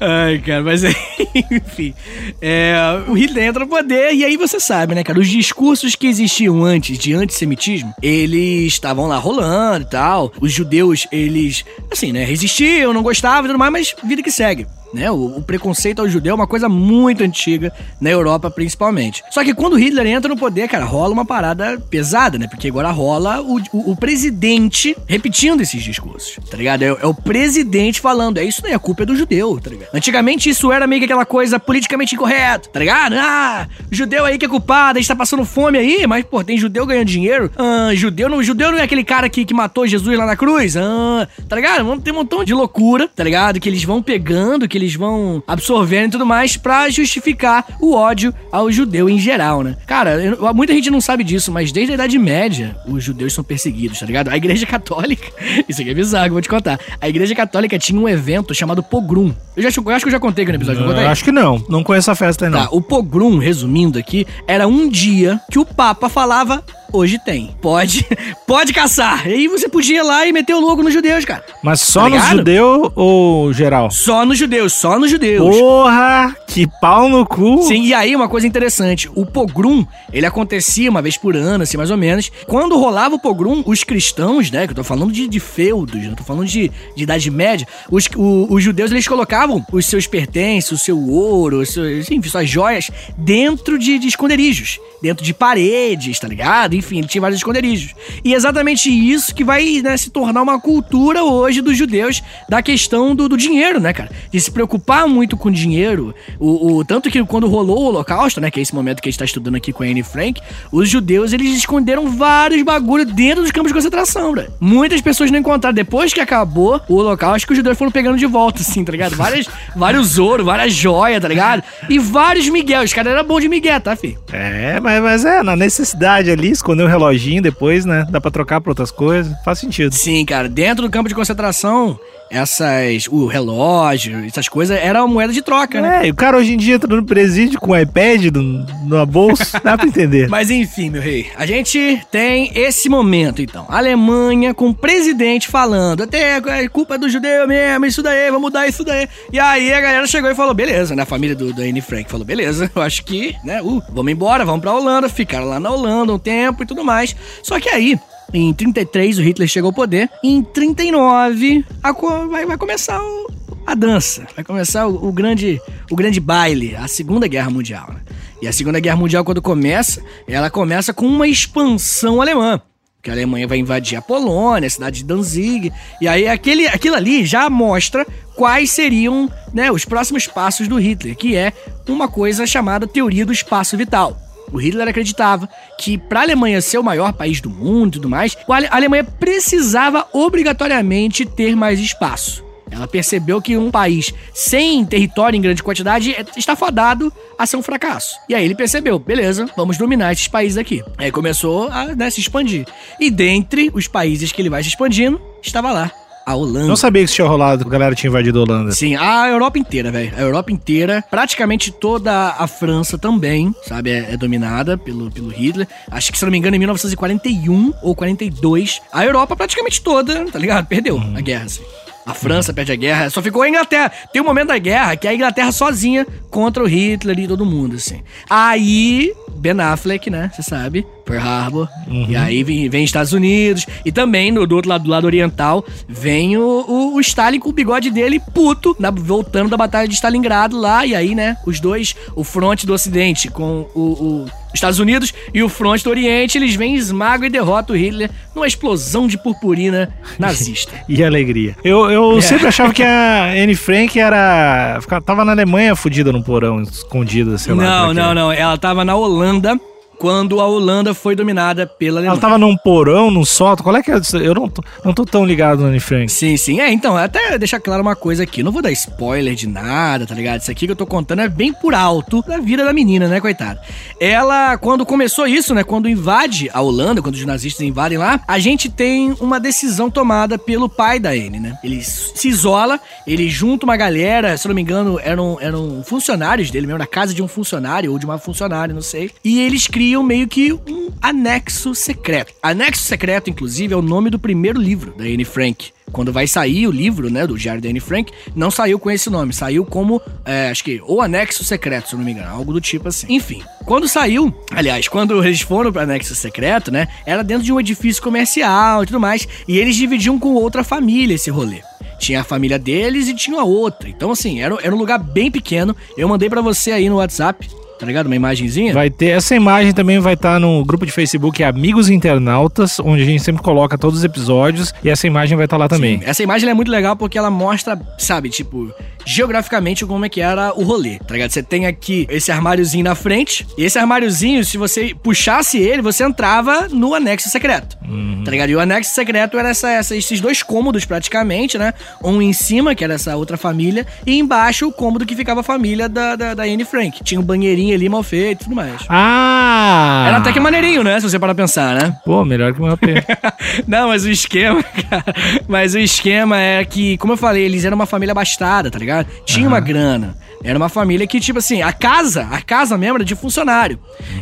Ai, 0.01 0.39
cara, 0.39 0.63
mas 0.63 0.83
enfim. 1.51 1.95
É, 2.41 2.75
o 3.07 3.13
Hitler 3.13 3.45
entra 3.45 3.61
no 3.65 3.71
poder 3.71 4.13
e 4.13 4.25
aí 4.25 4.37
você 4.37 4.59
sabe, 4.59 4.95
né, 4.95 5.05
cara? 5.05 5.21
Os 5.21 5.29
discursos 5.29 5.95
que 5.95 6.07
existiam 6.07 6.65
antes 6.65 6.99
de 6.99 7.15
antissemitismo, 7.15 7.93
eles 8.03 8.73
estavam 8.73 9.07
lá 9.07 9.17
rolando 9.17 9.85
e 9.85 9.91
tal. 9.91 10.33
Os 10.41 10.53
judeus, 10.53 11.07
eles, 11.13 11.65
assim, 11.91 12.13
né, 12.13 12.25
resistiam, 12.25 12.93
não 12.93 13.03
gostavam 13.03 13.45
e 13.45 13.49
tudo 13.49 13.59
mais, 13.59 13.73
mas 13.73 13.95
vida 14.05 14.23
que 14.23 14.31
segue. 14.31 14.67
Né? 14.93 15.11
O, 15.11 15.39
o 15.39 15.43
preconceito 15.43 16.01
ao 16.01 16.09
judeu 16.09 16.33
é 16.33 16.35
uma 16.35 16.47
coisa 16.47 16.69
muito 16.69 17.23
antiga, 17.23 17.73
na 18.01 18.11
Europa 18.11 18.51
principalmente. 18.51 19.23
Só 19.31 19.43
que 19.43 19.55
quando 19.55 19.77
Hitler 19.77 20.07
entra 20.07 20.29
no 20.29 20.37
poder, 20.37 20.69
cara, 20.69 20.85
rola 20.85 21.13
uma 21.13 21.25
parada 21.25 21.81
pesada, 21.91 22.39
né? 22.39 22.47
Porque 22.47 22.69
agora 22.69 22.91
rola 22.91 23.41
o, 23.41 23.59
o, 23.73 23.93
o 23.93 23.97
presidente 23.97 24.97
repetindo 25.07 25.61
esses 25.61 25.83
discursos, 25.83 26.39
tá 26.51 26.57
ligado? 26.57 26.83
É, 26.83 26.87
é 26.89 27.07
o 27.07 27.15
presidente 27.15 28.01
falando, 28.01 28.39
é 28.39 28.45
isso 28.45 28.63
daí, 28.63 28.73
a 28.73 28.79
culpa 28.79 29.03
é 29.03 29.07
do 29.07 29.17
judeu, 29.17 29.59
tá 29.61 29.71
ligado? 29.71 29.91
Antigamente 29.95 30.49
isso 30.49 30.71
era 30.73 30.87
meio 30.87 31.01
que 31.01 31.07
aquela 31.07 31.25
coisa 31.25 31.59
politicamente 31.59 32.15
incorreta, 32.15 32.69
tá 32.69 32.79
ligado? 32.79 33.15
Ah, 33.19 33.69
judeu 33.91 34.25
aí 34.25 34.39
que 34.39 34.45
é 34.45 34.49
culpado, 34.49 34.99
a 34.99 35.01
gente 35.01 35.09
tá 35.09 35.17
passando 35.17 35.45
fome 35.45 35.79
aí, 35.79 36.07
mas, 36.07 36.25
pô, 36.25 36.43
tem 36.43 36.59
judeu 36.59 36.87
ganhando 36.87 37.07
dinheiro. 37.07 37.51
Ah, 37.57 37.95
judeu 37.95 38.29
não, 38.29 38.43
judeu 38.43 38.73
não 38.73 38.79
é 38.79 38.83
aquele 38.83 39.05
cara 39.05 39.29
que, 39.29 39.45
que 39.45 39.55
matou 39.55 39.87
Jesus 39.87 40.17
lá 40.19 40.27
na 40.27 40.37
cruz, 40.37 40.77
ah, 40.77 41.29
tá 41.49 41.57
ligado? 41.57 42.01
Ter 42.01 42.11
um 42.11 42.15
montão 42.15 42.45
de 42.45 42.55
loucura, 42.55 43.09
tá 43.09 43.25
ligado? 43.25 43.61
Que 43.61 43.69
eles 43.69 43.85
vão 43.85 44.03
pegando, 44.03 44.69
que 44.69 44.77
eles 44.83 44.95
vão 44.95 45.43
absorvendo 45.47 46.09
e 46.09 46.13
tudo 46.13 46.27
mais 46.27 46.57
pra 46.57 46.89
justificar 46.91 47.65
o 47.81 47.95
ódio 47.95 48.35
ao 48.51 48.71
judeu 48.71 49.09
em 49.09 49.19
geral, 49.19 49.63
né? 49.63 49.77
Cara, 49.87 50.23
eu- 50.23 50.55
muita 50.55 50.73
gente 50.73 50.91
não 50.91 51.01
sabe 51.01 51.23
disso, 51.25 51.51
mas 51.53 51.73
desde 51.73 51.93
a 51.93 51.95
Idade 51.95 52.19
Média 52.19 52.77
os 52.87 53.03
judeus 53.03 53.33
são 53.33 53.45
perseguidos, 53.45 53.99
tá 53.99 54.07
ligado? 54.07 54.29
A 54.29 54.37
Igreja 54.37 54.67
Católica, 54.67 55.27
isso 55.69 55.81
aqui 55.81 55.91
é 55.91 55.95
bizarro, 55.95 56.27
eu 56.27 56.33
vou 56.33 56.43
te 56.43 56.49
contar. 56.49 56.79
A 57.01 57.09
Igreja 57.09 57.35
Católica 57.35 57.79
tinha 57.79 58.01
um 58.01 58.09
evento 58.09 58.55
chamado 58.55 58.83
Pogrom. 58.83 59.33
Eu, 59.57 59.63
já, 59.63 59.69
eu 59.69 59.91
acho 59.91 60.05
que 60.05 60.09
eu 60.09 60.13
já 60.13 60.21
contei 60.21 60.45
aqui 60.45 60.53
no 60.53 60.59
episódio? 60.59 60.83
Eu 60.83 61.09
acho 61.09 61.25
que 61.25 61.33
não, 61.33 61.63
não 61.69 61.83
conheço 61.85 62.11
a 62.11 62.15
festa 62.15 62.47
aí 62.47 62.51
não. 62.51 62.63
Tá, 62.65 62.69
o 62.73 62.81
pogrom, 62.81 63.39
resumindo 63.39 63.99
aqui, 63.99 64.27
era 64.49 64.67
um 64.67 64.89
dia 64.89 65.41
que 65.51 65.59
o 65.59 65.65
Papa 65.65 66.09
falava. 66.09 66.65
Hoje 66.93 67.19
tem. 67.25 67.55
Pode, 67.61 68.07
pode 68.47 68.73
caçar. 68.73 69.27
E 69.29 69.33
aí 69.33 69.49
você 69.49 69.69
podia 69.69 69.99
ir 69.99 70.03
lá 70.03 70.27
e 70.27 70.33
meter 70.33 70.55
o 70.55 70.61
louco 70.61 70.83
nos 70.83 70.93
judeus, 70.93 71.25
cara. 71.25 71.45
Mas 71.63 71.81
só 71.81 72.03
Tá 72.03 72.09
no 72.09 72.15
ligado? 72.17 72.37
judeu 72.39 72.93
ou 72.95 73.53
geral? 73.53 73.91
Só 73.91 74.25
nos 74.27 74.39
judeus, 74.39 74.73
só 74.75 74.99
nos 74.99 75.11
judeus. 75.11 75.57
Porra, 75.57 76.37
que 76.47 76.67
pau 76.81 77.09
no 77.09 77.25
cu. 77.27 77.63
Sim, 77.63 77.85
e 77.85 77.95
aí 77.95 78.15
uma 78.15 78.29
coisa 78.29 78.47
interessante, 78.47 79.09
o 79.15 79.25
pogrom, 79.25 79.85
ele 80.13 80.27
acontecia 80.27 80.91
uma 80.91 81.01
vez 81.03 81.17
por 81.17 81.37
ano, 81.37 81.63
assim, 81.63 81.77
mais 81.77 81.91
ou 81.91 81.97
menos. 81.97 82.31
Quando 82.47 82.77
rolava 82.79 83.15
o 83.15 83.19
pogrom, 83.19 83.63
os 83.67 83.83
cristãos, 83.85 84.51
né, 84.51 84.67
que 84.67 84.73
eu 84.73 84.77
tô 84.77 84.85
falando 84.85 85.13
de, 85.13 85.27
de 85.29 85.41
feudos, 85.41 86.01
né, 86.03 86.15
tô 86.17 86.25
falando 86.25 86.47
de, 86.47 86.71
de 86.97 87.03
Idade 87.05 87.31
Média, 87.31 87.67
os, 87.91 88.09
o- 88.17 88.47
os 88.53 88.63
judeus, 88.63 88.91
eles 88.91 89.07
colocavam 89.09 89.65
os 89.73 89.87
seus 89.87 90.07
pertences, 90.07 90.71
o 90.73 90.79
seu 90.79 90.99
ouro, 91.09 91.61
os 91.61 91.71
seus, 91.73 92.11
enfim, 92.11 92.29
suas 92.29 92.49
joias, 92.49 92.91
dentro 93.17 93.79
de, 93.79 93.99
de 93.99 94.09
esconderijos, 94.09 94.79
dentro 95.01 95.25
de 95.25 95.33
paredes, 95.33 96.19
tá 96.19 96.29
ligado? 96.29 96.75
Enfim, 96.83 96.99
ele 96.99 97.07
tinha 97.07 97.21
vários 97.21 97.39
esconderijos. 97.39 97.95
E 98.25 98.35
é 98.35 98.37
exatamente 98.37 98.91
isso 98.91 99.33
que 99.35 99.45
vai, 99.45 99.81
né, 99.83 99.97
se 99.97 100.11
tornar 100.11 100.43
uma 100.43 100.61
cultura 100.61 101.23
hoje 101.23 101.61
dos 101.61 101.77
judeus 101.77 102.23
da 102.49 102.61
questão 102.61 103.15
do, 103.15 103.29
do 103.29 103.37
dinheiro, 103.37 103.79
né, 103.79 103.93
cara? 103.93 104.11
De 104.33 104.41
se 104.41 104.51
preocupar 104.51 105.07
muito 105.07 105.37
com 105.37 105.51
dinheiro. 105.51 106.13
O, 106.41 106.79
o- 106.79 106.85
tanto 106.85 107.09
que 107.11 107.25
quando 107.25 107.47
rolou 107.47 107.79
o 107.79 107.85
Holocausto, 107.87 108.41
né, 108.41 108.51
que 108.51 108.59
é 108.59 108.63
esse 108.63 108.75
momento 108.75 109.01
que 109.01 109.09
a 109.09 109.13
gente 109.13 109.19
tá 109.19 109.25
estudando 109.25 109.55
aqui 109.55 109.73
com 109.73 109.83
a 109.83 109.87
Anne 109.87 110.03
Frank, 110.03 110.41
os 110.73 110.89
judeus, 110.89 111.33
eles 111.33 111.57
esconderam 111.57 112.09
vários 112.11 112.63
bagulho 112.63 113.05
dentro 113.07 113.43
dos 113.43 113.53
campos 113.53 113.69
de 113.71 113.75
concentração, 113.75 114.33
bro. 114.33 114.45
Muitas 114.61 115.01
pessoas 115.01 115.31
não 115.31 115.39
encontraram. 115.39 115.75
Depois 115.75 116.13
que 116.13 116.21
acabou 116.21 116.81
o 116.89 116.97
Holocausto, 116.97 117.47
que 117.47 117.53
os 117.53 117.57
judeus 117.57 117.79
foram 117.79 117.93
pegando 117.93 118.19
de 118.19 118.27
volta, 118.27 118.61
assim, 118.63 118.83
tá 118.85 118.91
ligado? 118.91 119.15
Várias, 119.15 119.47
vários 119.77 120.19
ouro, 120.19 120.45
várias 120.45 120.73
joias, 120.75 121.21
tá 121.23 121.29
ligado? 121.29 121.63
E 121.89 121.99
vários 121.99 122.49
Miguel. 122.49 122.83
Os 122.83 122.93
caras 122.93 123.13
eram 123.13 123.25
bons 123.25 123.41
de 123.43 123.49
Miguel, 123.49 123.81
tá, 123.81 123.95
fi? 123.95 124.17
É, 124.33 124.81
mas, 124.81 125.03
mas 125.03 125.25
é, 125.25 125.43
na 125.43 125.55
necessidade 125.55 126.31
ali, 126.31 126.51
esconder 126.51 126.72
o 126.81 126.87
reloginho 126.87 127.43
depois, 127.43 127.85
né? 127.85 128.07
Dá 128.11 128.21
pra 128.21 128.31
trocar 128.31 128.61
pra 128.61 128.71
outras 128.71 128.91
coisas, 128.91 129.33
faz 129.45 129.59
sentido. 129.59 129.95
Sim, 129.95 130.25
cara, 130.25 130.49
dentro 130.49 130.85
do 130.85 130.91
campo 130.91 131.09
de 131.09 131.15
concentração, 131.15 131.99
essas. 132.33 133.07
O 133.09 133.27
relógio, 133.27 134.25
essas 134.25 134.49
coisas, 134.49 134.79
era 134.79 135.05
uma 135.05 135.13
moeda 135.13 135.33
de 135.33 135.43
troca, 135.43 135.81
né? 135.81 136.01
É, 136.03 136.09
e 136.09 136.11
o 136.11 136.15
cara 136.15 136.37
hoje 136.37 136.55
em 136.55 136.57
dia 136.57 136.77
entra 136.77 136.95
no 136.95 137.05
presídio 137.05 137.61
com 137.61 137.73
o 137.73 137.79
iPad 137.79 138.25
no, 138.33 138.67
na 138.89 139.05
bolsa, 139.05 139.61
dá 139.63 139.77
pra 139.77 139.87
entender. 139.87 140.29
Mas 140.29 140.51
enfim, 140.51 140.91
meu 140.91 141.03
rei, 141.03 141.31
a 141.37 141.45
gente 141.47 142.01
tem 142.11 142.51
esse 142.55 142.89
momento, 142.89 143.43
então. 143.43 143.67
Alemanha 143.69 144.55
com 144.55 144.71
o 144.71 144.75
presidente 144.75 145.49
falando, 145.49 146.03
até 146.03 146.37
é 146.37 146.69
culpa 146.69 146.99
do 146.99 147.09
judeu 147.09 147.47
mesmo, 147.47 147.87
isso 147.87 148.03
daí, 148.03 148.27
vamos 148.27 148.43
mudar 148.43 148.67
isso 148.67 148.85
daí. 148.85 149.09
E 149.33 149.39
aí 149.39 149.73
a 149.73 149.81
galera 149.81 150.07
chegou 150.07 150.31
e 150.31 150.35
falou, 150.35 150.55
beleza, 150.55 150.97
né? 150.97 151.03
A 151.03 151.07
família 151.07 151.37
do, 151.37 151.53
do 151.53 151.63
Anne 151.63 151.81
Frank 151.81 152.11
falou, 152.11 152.25
beleza, 152.25 152.71
eu 152.75 152.83
acho 152.83 153.05
que, 153.05 153.37
né, 153.45 153.61
uh, 153.63 153.83
vamos 153.91 154.13
embora, 154.13 154.45
vamos 154.45 154.61
pra 154.61 154.73
Holanda. 154.73 155.09
Ficaram 155.09 155.47
lá 155.47 155.61
na 155.61 155.71
Holanda 155.71 156.13
um 156.13 156.19
tempo 156.19 156.63
e 156.63 156.67
tudo 156.67 156.85
mais. 156.85 157.15
Só 157.43 157.61
que 157.61 157.69
aí, 157.69 157.99
em 158.33 158.53
33, 158.53 159.19
o 159.19 159.23
Hitler 159.23 159.49
chegou 159.49 159.69
ao 159.69 159.75
poder. 159.75 160.09
Em 160.23 160.43
39, 160.43 161.65
a 161.83 161.93
vai, 162.27 162.47
vai 162.47 162.57
começar 162.57 163.01
o- 163.01 163.31
a 163.67 163.75
dança. 163.75 164.27
Vai 164.35 164.45
começar 164.45 164.87
o, 164.87 165.09
o 165.09 165.13
grande, 165.13 165.61
o 165.91 165.97
grande 165.97 166.19
baile, 166.21 166.75
a 166.77 166.89
Segunda 166.89 167.27
Guerra 167.29 167.51
Mundial. 167.51 167.89
Né? 167.93 168.01
E 168.41 168.49
a 168.49 168.53
Segunda 168.53 168.81
Guerra 168.81 168.97
Mundial, 168.97 169.25
quando 169.25 169.41
começa, 169.41 170.03
ela 170.27 170.51
começa 170.51 170.93
com 170.93 171.07
uma 171.07 171.29
expansão 171.29 172.21
alemã. 172.21 172.61
Que 173.03 173.11
a 173.11 173.15
Alemanha 173.15 173.49
vai 173.49 173.59
invadir 173.59 173.97
a 173.99 174.03
Polônia, 174.03 174.67
a 174.67 174.71
cidade 174.71 174.99
de 174.99 175.05
Danzig. 175.05 175.73
E 176.01 176.07
aí 176.07 176.29
aquele, 176.29 176.69
aquilo 176.69 176.95
ali 176.95 177.25
já 177.25 177.51
mostra 177.51 178.07
quais 178.37 178.71
seriam 178.71 179.29
né, 179.53 179.73
os 179.73 179.85
próximos 179.85 180.29
passos 180.29 180.69
do 180.69 180.77
Hitler, 180.79 181.17
que 181.17 181.35
é 181.35 181.53
uma 181.89 182.07
coisa 182.09 182.47
chamada 182.47 182.87
teoria 182.87 183.27
do 183.27 183.33
espaço 183.33 183.77
vital. 183.77 184.17
O 184.53 184.59
Hitler 184.59 184.87
acreditava 184.89 185.49
que 185.79 185.97
para 185.97 186.21
a 186.21 186.23
Alemanha 186.25 186.61
ser 186.61 186.79
o 186.79 186.85
maior 186.85 187.13
país 187.13 187.41
do 187.41 187.49
mundo 187.51 187.89
e 187.89 187.93
tudo 187.93 188.09
mais, 188.09 188.37
a 188.49 188.55
Ale- 188.55 188.69
a 188.71 188.77
Alemanha 188.77 189.03
precisava 189.05 190.07
obrigatoriamente 190.13 191.25
ter 191.25 191.57
mais 191.57 191.81
espaço. 191.81 192.45
Ela 192.71 192.89
percebeu 192.89 193.41
que 193.41 193.55
um 193.57 193.71
país 193.71 194.15
sem 194.33 194.85
território 194.87 195.37
em 195.37 195.43
grande 195.43 195.63
quantidade 195.63 196.15
é- 196.15 196.25
está 196.39 196.57
fadado 196.57 197.13
a 197.39 197.45
ser 197.47 197.57
um 197.59 197.63
fracasso. 197.63 198.17
E 198.29 198.35
aí 198.35 198.45
ele 198.45 198.55
percebeu, 198.55 198.99
beleza, 198.99 199.47
vamos 199.57 199.77
dominar 199.77 200.13
esses 200.13 200.27
países 200.29 200.57
aqui. 200.57 200.83
Aí 200.97 201.11
começou 201.13 201.69
a 201.69 201.95
né, 201.95 202.09
se 202.09 202.21
expandir. 202.21 202.67
E 202.99 203.11
dentre 203.11 203.71
os 203.75 203.87
países 203.87 204.33
que 204.33 204.41
ele 204.41 204.49
vai 204.49 204.63
se 204.63 204.71
expandindo, 204.71 205.21
estava 205.43 205.71
lá 205.71 205.91
a 206.25 206.35
Holanda. 206.35 206.67
Não 206.67 206.77
sabia 206.77 207.03
que 207.03 207.07
isso 207.07 207.15
tinha 207.15 207.27
rolado, 207.27 207.65
que 207.65 207.69
a 207.69 207.73
galera 207.73 207.95
tinha 207.95 208.09
invadido 208.09 208.41
a 208.41 208.43
Holanda. 208.43 208.73
Sim, 208.73 208.97
a 208.97 209.29
Europa 209.29 209.59
inteira, 209.59 209.91
velho. 209.91 210.13
A 210.17 210.21
Europa 210.21 210.53
inteira, 210.53 211.05
praticamente 211.11 211.71
toda 211.71 212.35
a 212.39 212.47
França 212.47 212.97
também, 212.99 213.55
sabe, 213.67 213.91
é, 213.91 214.13
é 214.13 214.17
dominada 214.17 214.77
pelo, 214.77 215.11
pelo 215.11 215.29
Hitler. 215.29 215.67
Acho 215.91 216.13
que, 216.13 216.19
se 216.19 216.25
não 216.25 216.33
me 216.33 216.39
engano, 216.39 216.57
em 216.57 216.59
1941 216.59 217.73
ou 217.83 217.95
42, 217.95 218.81
a 218.93 219.05
Europa 219.05 219.37
praticamente 219.37 219.81
toda, 219.81 220.25
tá 220.27 220.39
ligado? 220.39 220.67
Perdeu 220.67 220.99
a 220.99 221.21
guerra, 221.21 221.45
assim. 221.45 221.63
A 222.05 222.15
França 222.15 222.53
perde 222.53 222.73
a 222.73 222.77
guerra, 222.77 223.11
só 223.11 223.23
ficou 223.23 223.43
a 223.43 223.49
Inglaterra. 223.49 223.93
Tem 224.13 224.21
um 224.21 224.25
momento 224.25 224.49
da 224.49 224.59
guerra 224.59 224.97
que 224.97 225.07
é 225.07 225.11
a 225.11 225.15
Inglaterra 225.15 225.53
sozinha 225.53 226.07
contra 226.31 226.63
o 226.63 226.67
Hitler 226.67 227.19
e 227.19 227.29
todo 227.29 227.47
mundo, 227.47 227.77
assim. 227.77 228.03
Aí, 228.29 229.15
Ben 229.43 229.59
Affleck, 229.61 230.09
né, 230.09 230.31
você 230.33 230.41
sabe, 230.43 230.87
Pearl 231.05 231.21
Harbor. 231.27 231.69
E 232.09 232.15
aí 232.15 232.45
vem, 232.45 232.69
vem 232.69 232.85
Estados 232.85 233.13
Unidos. 233.13 233.67
E 233.85 233.91
também, 233.91 234.31
no, 234.31 234.47
do 234.47 234.55
outro 234.55 234.71
lado, 234.71 234.85
do 234.85 234.91
lado 234.91 235.05
oriental, 235.05 235.65
vem 235.89 236.37
o, 236.37 236.43
o, 236.69 236.95
o 236.95 237.01
Stalin 237.01 237.41
com 237.41 237.49
o 237.49 237.53
bigode 237.53 237.91
dele 237.91 238.21
puto, 238.33 238.77
na- 238.79 238.91
voltando 238.93 239.51
da 239.51 239.57
Batalha 239.57 239.89
de 239.89 239.95
Stalingrado 239.95 240.57
lá. 240.57 240.87
E 240.87 240.95
aí, 240.95 241.15
né, 241.15 241.37
os 241.45 241.59
dois, 241.59 241.97
o 242.15 242.23
fronte 242.23 242.65
do 242.67 242.73
Ocidente 242.73 243.29
com 243.29 243.67
o, 243.75 243.81
o 243.81 244.27
Estados 244.55 244.79
Unidos 244.79 245.13
e 245.35 245.43
o 245.43 245.49
fronte 245.49 245.83
do 245.83 245.91
Oriente, 245.91 246.37
eles 246.39 246.55
vêm, 246.55 246.75
esmagam 246.77 247.27
e 247.27 247.31
derrotam 247.31 247.75
o 247.75 247.79
Hitler 247.79 248.11
numa 248.35 248.47
explosão 248.47 249.07
de 249.09 249.17
purpurina 249.21 249.93
nazista. 250.19 250.73
E 250.89 251.03
alegria. 251.03 251.57
Eu, 251.65 251.91
eu 251.91 252.19
É. 252.19 252.21
sempre 252.21 252.47
achava 252.47 252.73
que 252.75 252.83
a 252.83 253.31
Anne 253.33 253.55
Frank 253.55 253.99
era. 253.99 254.79
Tava 255.07 255.25
na 255.25 255.33
Alemanha 255.33 255.75
fudida 255.75 256.13
no 256.13 256.23
porão, 256.23 256.61
escondida, 256.63 257.39
sei 257.39 257.55
lá. 257.55 257.63
não, 257.65 257.91
é 257.91 257.95
não, 257.95 258.15
não. 258.15 258.33
Ela 258.33 258.59
tava 258.59 258.85
na 258.85 258.95
Holanda 258.95 259.32
Ричмонда– 259.33 259.59
quando 260.03 260.41
a 260.41 260.49
Holanda 260.49 260.93
foi 260.95 261.15
dominada 261.15 261.65
pela 261.65 262.01
Alemanha. 262.01 262.15
Ela 262.15 262.21
tava 262.21 262.37
num 262.37 262.57
porão, 262.57 263.09
num 263.09 263.25
sótão. 263.25 263.63
Qual 263.63 263.77
é 263.77 263.81
que 263.85 263.93
é? 263.93 264.01
Eu 264.21 264.35
não 264.35 264.49
tô, 264.49 264.61
não 264.85 264.93
tô 264.93 265.05
tão 265.05 265.25
ligado 265.25 265.61
no 265.61 265.67
Anne 265.67 265.79
Frank. 265.79 266.11
Sim, 266.11 266.37
sim. 266.37 266.59
É, 266.59 266.73
então, 266.73 266.97
até 266.97 267.39
deixar 267.39 267.61
claro 267.61 267.81
uma 267.83 267.95
coisa 267.95 268.25
aqui. 268.25 268.43
Não 268.43 268.51
vou 268.51 268.61
dar 268.61 268.73
spoiler 268.73 269.37
de 269.37 269.47
nada, 269.47 270.05
tá 270.05 270.13
ligado? 270.13 270.41
Isso 270.41 270.51
aqui 270.51 270.67
que 270.67 270.73
eu 270.73 270.77
tô 270.77 270.87
contando 270.87 271.21
é 271.21 271.29
bem 271.29 271.53
por 271.53 271.73
alto 271.73 272.21
da 272.27 272.39
vida 272.39 272.65
da 272.65 272.73
menina, 272.73 273.07
né, 273.07 273.21
coitada? 273.21 273.63
Ela, 274.01 274.59
quando 274.59 274.85
começou 274.85 275.25
isso, 275.25 275.55
né, 275.55 275.63
quando 275.63 275.89
invade 275.89 276.51
a 276.53 276.61
Holanda, 276.61 277.01
quando 277.01 277.15
os 277.15 277.25
nazistas 277.25 277.65
invadem 277.65 277.97
lá, 277.97 278.21
a 278.27 278.41
gente 278.41 278.69
tem 278.69 279.15
uma 279.21 279.39
decisão 279.39 279.89
tomada 279.89 280.37
pelo 280.37 280.69
pai 280.69 280.99
da 280.99 281.11
Anne, 281.11 281.39
né? 281.39 281.57
Ele 281.63 281.81
se 281.81 282.27
isola, 282.27 282.81
ele 283.07 283.29
junta 283.29 283.65
uma 283.65 283.77
galera, 283.77 284.37
se 284.37 284.49
eu 284.49 284.49
não 284.49 284.57
me 284.57 284.63
engano, 284.63 284.99
eram, 285.01 285.39
eram 285.41 285.81
funcionários 285.85 286.51
dele 286.51 286.67
mesmo, 286.67 286.81
na 286.81 286.89
casa 286.89 287.15
de 287.15 287.23
um 287.23 287.29
funcionário 287.29 287.93
ou 287.93 288.01
de 288.01 288.05
uma 288.05 288.19
funcionária, 288.19 288.75
não 288.75 288.83
sei. 288.83 289.09
E 289.25 289.39
eles 289.39 289.69
criam 289.69 289.92
meio 290.01 290.29
que 290.29 290.53
um 290.53 290.93
anexo 291.03 291.75
secreto. 291.75 292.33
Anexo 292.41 292.85
secreto, 292.85 293.29
inclusive, 293.29 293.75
é 293.75 293.77
o 293.77 293.83
nome 293.83 294.11
do 294.11 294.19
primeiro 294.21 294.61
livro 294.61 294.95
da 294.97 295.03
Anne 295.03 295.25
Frank. 295.25 295.73
Quando 295.91 296.13
vai 296.13 296.29
sair 296.29 296.69
o 296.69 296.71
livro, 296.71 297.11
né, 297.11 297.27
do 297.27 297.37
Diário 297.37 297.61
da 297.61 297.69
Anne 297.69 297.81
Frank, 297.81 298.13
não 298.35 298.53
saiu 298.53 298.79
com 298.79 298.89
esse 298.91 299.11
nome, 299.11 299.33
saiu 299.33 299.65
como, 299.65 300.01
é, 300.25 300.51
acho 300.51 300.63
que, 300.63 300.81
ou 300.87 301.03
Anexo 301.03 301.43
Secreto, 301.43 301.91
se 301.91 301.97
não 301.97 302.05
me 302.05 302.13
engano, 302.13 302.31
algo 302.31 302.53
do 302.53 302.61
tipo 302.61 302.89
assim. 302.89 303.09
Enfim, 303.11 303.43
quando 303.65 303.89
saiu, 303.89 304.33
aliás, 304.53 304.87
quando 304.87 305.23
eles 305.25 305.41
foram 305.41 305.73
pro 305.73 305.83
Anexo 305.83 306.15
Secreto, 306.15 306.71
né, 306.71 306.87
era 307.05 307.25
dentro 307.25 307.43
de 307.43 307.53
um 307.53 307.59
edifício 307.59 308.03
comercial 308.03 308.85
e 308.85 308.87
tudo 308.87 309.01
mais, 309.01 309.27
e 309.49 309.59
eles 309.59 309.75
dividiam 309.75 310.19
com 310.19 310.35
outra 310.35 310.63
família 310.63 311.17
esse 311.17 311.31
rolê. 311.31 311.61
Tinha 311.99 312.23
a 312.23 312.25
família 312.25 312.59
deles 312.59 313.07
e 313.07 313.15
tinha 313.15 313.41
a 313.41 313.45
outra. 313.45 313.89
Então, 313.89 314.11
assim, 314.11 314.41
era, 314.41 314.57
era 314.61 314.75
um 314.75 314.79
lugar 314.79 314.99
bem 314.99 315.31
pequeno. 315.31 315.77
Eu 315.97 316.09
mandei 316.09 316.29
pra 316.29 316.41
você 316.41 316.73
aí 316.73 316.89
no 316.89 316.97
WhatsApp, 316.97 317.49
tá 317.83 317.87
ligado? 317.87 318.07
Uma 318.07 318.15
imagenzinha. 318.15 318.73
Vai 318.73 318.89
ter. 318.89 319.09
Essa 319.09 319.35
imagem 319.35 319.73
também 319.73 319.99
vai 319.99 320.15
estar 320.15 320.39
no 320.39 320.65
grupo 320.65 320.87
de 320.87 320.93
Facebook 320.93 321.43
Amigos 321.43 321.91
Internautas, 321.91 322.79
onde 322.79 323.03
a 323.03 323.05
gente 323.05 323.25
sempre 323.25 323.43
coloca 323.43 323.77
todos 323.77 323.99
os 323.99 324.05
episódios. 324.05 324.73
E 324.85 324.89
essa 324.89 325.05
imagem 325.05 325.37
vai 325.37 325.47
estar 325.47 325.57
lá 325.57 325.67
também. 325.67 325.99
Sim, 325.99 326.05
Essa 326.07 326.23
imagem 326.23 326.49
é 326.49 326.55
muito 326.55 326.71
legal 326.71 326.95
porque 326.95 327.19
ela 327.19 327.29
mostra, 327.29 327.81
sabe, 327.99 328.31
tipo, 328.31 328.73
geograficamente 329.05 329.85
como 329.87 330.05
é 330.05 330.09
que 330.09 330.21
era 330.21 330.53
o 330.55 330.63
rolê, 330.65 330.99
tá 330.99 331.13
ligado? 331.15 331.31
Você 331.31 331.43
tem 331.43 331.67
aqui 331.67 332.07
esse 332.11 332.31
armáriozinho 332.33 332.85
na 332.85 332.95
frente, 332.95 333.47
e 333.57 333.65
esse 333.65 333.79
armáriozinho, 333.79 334.45
se 334.45 334.57
você 334.59 334.95
puxasse 335.03 335.59
ele, 335.59 335.83
você 335.83 336.05
entrava 336.05 336.69
no 336.71 336.95
anexo 336.95 337.29
secreto, 337.29 337.77
tá 338.25 338.31
ligado? 338.31 338.51
E 338.51 338.57
o 338.57 338.61
anexo 338.61 338.95
secreto 338.95 339.39
era 339.39 339.51
essa, 339.51 339.71
essa- 339.71 339.97
esses 339.97 340.21
dois 340.21 340.43
cômodos 340.43 340.85
praticamente, 340.85 341.57
né? 341.59 341.73
Um 342.03 342.21
em 342.23 342.33
cima, 342.33 342.75
que 342.75 342.85
era 342.85 342.95
essa 342.95 343.17
outra 343.17 343.37
família, 343.37 343.87
e 344.07 344.19
embaixo 344.19 344.67
o 344.69 344.73
cômodo 344.73 345.05
que 345.07 345.15
ficava 345.17 345.41
a 345.41 345.45
família 345.45 345.89
da, 345.89 346.17
da, 346.17 346.35
da 346.35 346.43
Anne 346.45 346.65
Frank. 346.65 347.03
Tinha 347.05 347.21
um 347.21 347.25
banheirinho 347.25 347.75
ali 347.75 347.89
mal 347.89 348.03
feito 348.03 348.43
e 348.43 348.45
tudo 348.45 348.57
mais. 348.57 348.83
Ah! 348.89 350.05
Era 350.09 350.17
até 350.19 350.33
que 350.33 350.41
maneirinho, 350.41 350.83
né? 350.83 350.99
Se 351.01 351.09
você 351.09 351.19
parar 351.19 351.35
pra 351.35 351.45
pensar, 351.45 351.75
né? 351.81 351.97
Pô, 352.05 352.25
melhor 352.25 352.53
que 352.53 352.61
o 352.61 352.65
meu 352.65 352.73
AP. 352.75 352.83
Não, 353.67 353.89
mas 353.89 354.05
o 354.05 354.11
esquema, 354.11 354.63
cara. 354.91 355.05
Mas 355.49 355.75
o 355.75 355.79
esquema 355.79 356.39
é 356.39 356.65
que, 356.65 356.97
como 356.99 357.13
eu 357.15 357.17
falei, 357.17 357.45
eles 357.45 357.65
eram 357.65 357.75
uma 357.75 357.87
família 357.87 358.13
abastada, 358.13 358.71
tá 358.71 358.79
ligado? 358.79 358.92
Tinha 359.25 359.49
uma 359.49 359.61
grana. 359.61 360.17
Era 360.45 360.59
uma 360.59 360.69
família 360.69 361.07
que, 361.07 361.21
tipo 361.21 361.39
assim, 361.39 361.63
a 361.63 361.73
casa, 361.73 362.27
a 362.31 362.41
casa 362.41 362.77
mesmo 362.77 362.97
era 362.97 363.05
de 363.05 363.15
funcionário. 363.15 363.79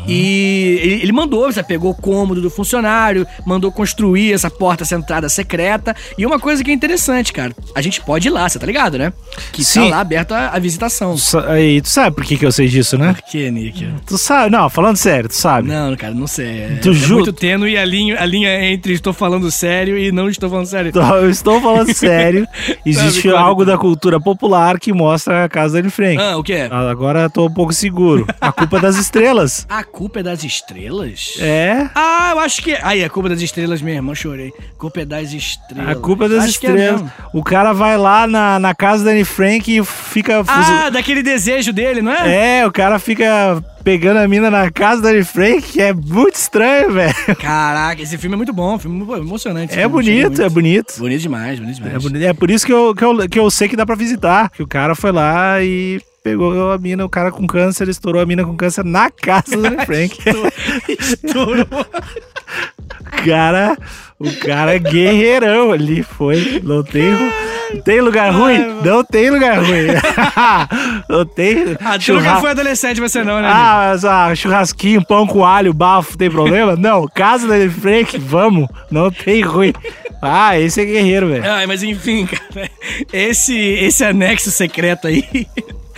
E 0.07 0.79
ele, 0.83 0.95
ele 1.03 1.13
mandou, 1.13 1.51
você 1.51 1.63
pegou 1.63 1.91
o 1.91 1.95
cômodo 1.95 2.41
do 2.41 2.51
funcionário, 2.51 3.27
mandou 3.47 3.71
construir 3.73 4.33
essa 4.33 4.51
porta, 4.51 4.83
essa 4.85 4.95
entrada 4.95 5.29
secreta. 5.29 5.95
E 6.19 6.27
uma 6.27 6.39
coisa 6.39 6.63
que 6.65 6.71
é 6.71 6.75
interessante, 6.75 7.33
cara, 7.33 7.55
a 7.75 7.81
gente 7.83 8.01
pode 8.01 8.29
ir 8.29 8.31
lá, 8.31 8.49
você 8.49 8.59
tá 8.59 8.67
ligado, 8.67 8.99
né? 8.99 9.13
Que 9.53 9.65
Sim. 9.65 9.85
tá 9.85 9.97
lá 9.97 10.01
aberta 10.01 10.49
a, 10.49 10.59
visitação. 10.59 11.15
Aí, 11.49 11.81
tu 11.81 11.89
sabe 11.89 12.15
por 12.17 12.25
que, 12.25 12.37
que 12.37 12.45
eu 12.47 12.53
sei 12.53 12.69
disso, 12.69 12.99
né? 12.99 13.13
Por 13.15 13.23
que, 13.23 13.51
Nick? 13.51 13.89
Tu 14.07 14.19
sabe, 14.19 14.51
não, 14.51 14.69
falando 14.69 14.97
sério, 14.97 15.29
tu 15.29 15.35
sabe. 15.35 15.69
Não, 15.69 15.97
cara, 15.97 16.15
não 16.15 16.27
sei. 16.27 16.61
É, 16.61 16.79
Tu 16.83 16.91
é 16.91 16.93
ju- 16.95 17.15
muito 17.15 17.33
tênue 17.33 17.77
a 17.77 17.85
linha, 17.85 18.21
a 18.21 18.27
linha 18.27 18.65
entre 18.71 18.93
estou 18.93 19.13
falando 19.13 19.51
sério 19.51 19.97
e 19.99 20.11
não 20.13 20.29
estou 20.29 20.49
falando 20.51 20.67
sério. 20.67 20.93
Eu 20.95 21.31
estou 21.31 21.61
falando 21.61 21.93
sério. 21.95 22.47
Existe 22.85 23.23
Sabe, 23.29 23.37
algo 23.37 23.65
claro. 23.65 23.71
da 23.71 23.79
cultura 23.79 24.21
popular 24.21 24.79
que 24.79 24.93
mostra 24.93 25.45
a 25.45 25.49
casa 25.49 25.75
da 25.75 25.81
Anne 25.81 25.91
Ah, 26.19 26.37
o 26.37 26.43
que 26.43 26.53
é? 26.53 26.69
Agora 26.71 27.23
eu 27.23 27.31
tô 27.31 27.47
um 27.47 27.53
pouco 27.53 27.73
seguro. 27.73 28.27
A 28.41 28.53
culpa 28.53 28.79
é 28.79 28.81
das 28.81 28.97
estrelas. 28.97 29.67
A 29.71 29.85
culpa 29.85 30.21
é 30.21 30.23
das 30.23 30.45
estrelas? 30.45 31.37
É. 31.41 31.89
Ah, 31.95 32.31
eu 32.33 32.39
acho 32.41 32.63
que. 32.63 32.77
Aí, 32.83 33.05
a 33.05 33.11
culpa 33.11 33.29
é 33.29 33.31
das 33.31 33.41
estrelas 33.41 33.81
mesmo, 33.83 34.11
eu 34.11 34.15
chorei. 34.15 34.53
A 34.59 34.79
culpa 34.79 35.01
é 35.01 35.05
das 35.05 35.33
estrelas. 35.33 35.89
A 35.89 35.95
culpa 36.01 36.25
é 36.25 36.29
das 36.29 36.39
Acho 36.39 36.47
é 36.47 36.51
estrelas. 36.51 36.93
mesmo. 37.03 37.13
o 37.33 37.43
cara 37.43 37.73
vai 37.73 37.97
lá 37.97 38.27
na, 38.27 38.59
na 38.59 38.75
casa 38.75 39.05
da 39.05 39.11
Anne 39.11 39.25
Frank 39.25 39.75
e 39.75 39.85
fica. 39.85 40.43
ah, 40.47 40.91
daquele 40.91 41.23
desejo 41.23 41.73
dele, 41.73 42.03
não 42.03 42.13
é? 42.13 42.61
É, 42.61 42.67
o 42.67 42.73
cara 42.73 42.99
fica 42.99 43.63
pegando 43.83 44.19
a 44.19 44.29
mina 44.29 44.51
na 44.51 44.71
casa 44.71 45.03
da 45.03 45.09
Anne 45.11 45.25
Frank, 45.25 45.63
que 45.63 45.81
é 45.81 45.93
muito 45.93 46.35
estranho, 46.35 46.93
velho. 46.93 47.15
Caraca, 47.37 48.01
esse 48.03 48.17
filme 48.19 48.35
é 48.35 48.37
muito 48.37 48.53
bom, 48.53 48.79
filme 48.79 49.03
emocionante. 49.19 49.79
É 49.79 49.87
bonito, 49.87 50.43
é 50.43 50.49
bonito. 50.49 50.95
Bonito 50.99 51.21
demais, 51.21 51.59
bonito 51.59 51.77
demais. 51.77 51.95
É, 51.95 51.99
bonito. 51.99 52.25
É 52.25 52.33
por 52.33 52.51
isso 52.51 52.67
que 52.67 52.73
eu, 52.73 52.95
que, 52.95 53.05
eu, 53.05 53.29
que 53.29 53.39
eu 53.39 53.51
sei 53.51 53.69
que 53.69 53.77
dá 53.77 53.87
pra 53.87 53.95
visitar. 53.95 54.51
Que 54.51 54.63
o 54.63 54.67
cara 54.67 54.95
foi 54.95 55.13
lá 55.13 55.63
e 55.63 56.01
pegou 56.23 56.73
a 56.73 56.79
mina, 56.79 57.05
o 57.05 57.09
cara 57.09 57.31
com 57.31 57.47
câncer, 57.47 57.89
estourou 57.89 58.21
a 58.21 58.27
mina 58.27 58.45
com 58.45 58.57
câncer 58.57 58.85
na 58.85 59.11
casa 59.11 59.57
da 59.57 59.69
Anne 59.69 59.85
Frank. 59.87 60.19
Estourou. 60.89 61.67
O 63.11 63.25
cara, 63.25 63.77
o 64.19 64.33
cara 64.37 64.75
é 64.75 64.79
guerreirão 64.79 65.73
ali, 65.73 66.03
foi. 66.03 66.61
Não 66.65 66.83
tem, 66.83 67.13
tem 67.85 68.01
lugar 68.01 68.33
ruim? 68.33 68.81
Não 68.85 69.03
tem 69.05 69.31
lugar 69.31 69.59
ruim. 69.59 69.89
não 71.09 71.27
tem. 71.27 71.77
Ah, 71.81 71.99
tu 71.99 72.15
nunca 72.15 72.37
foi 72.37 72.51
adolescente, 72.51 73.01
você 73.01 73.25
não, 73.25 73.41
né? 73.41 73.49
Ah, 73.51 73.91
mas, 73.91 74.05
ah, 74.05 74.35
churrasquinho, 74.35 75.05
pão 75.05 75.27
com 75.27 75.45
alho, 75.45 75.75
bafo, 75.75 76.17
tem 76.17 76.31
problema? 76.31 76.77
Não, 76.81 77.07
casa 77.09 77.47
da 77.47 77.71
Frank, 77.71 78.17
vamos. 78.19 78.69
Não 78.91 79.11
tem 79.11 79.43
ruim. 79.43 79.73
Ah, 80.23 80.59
esse 80.59 80.81
é 80.81 80.85
guerreiro, 80.85 81.29
velho. 81.29 81.51
Ai, 81.51 81.67
mas 81.67 81.83
enfim, 81.83 82.27
cara. 82.27 82.71
Esse, 83.13 83.57
esse 83.57 84.05
anexo 84.05 84.51
secreto 84.51 85.09
aí. 85.09 85.47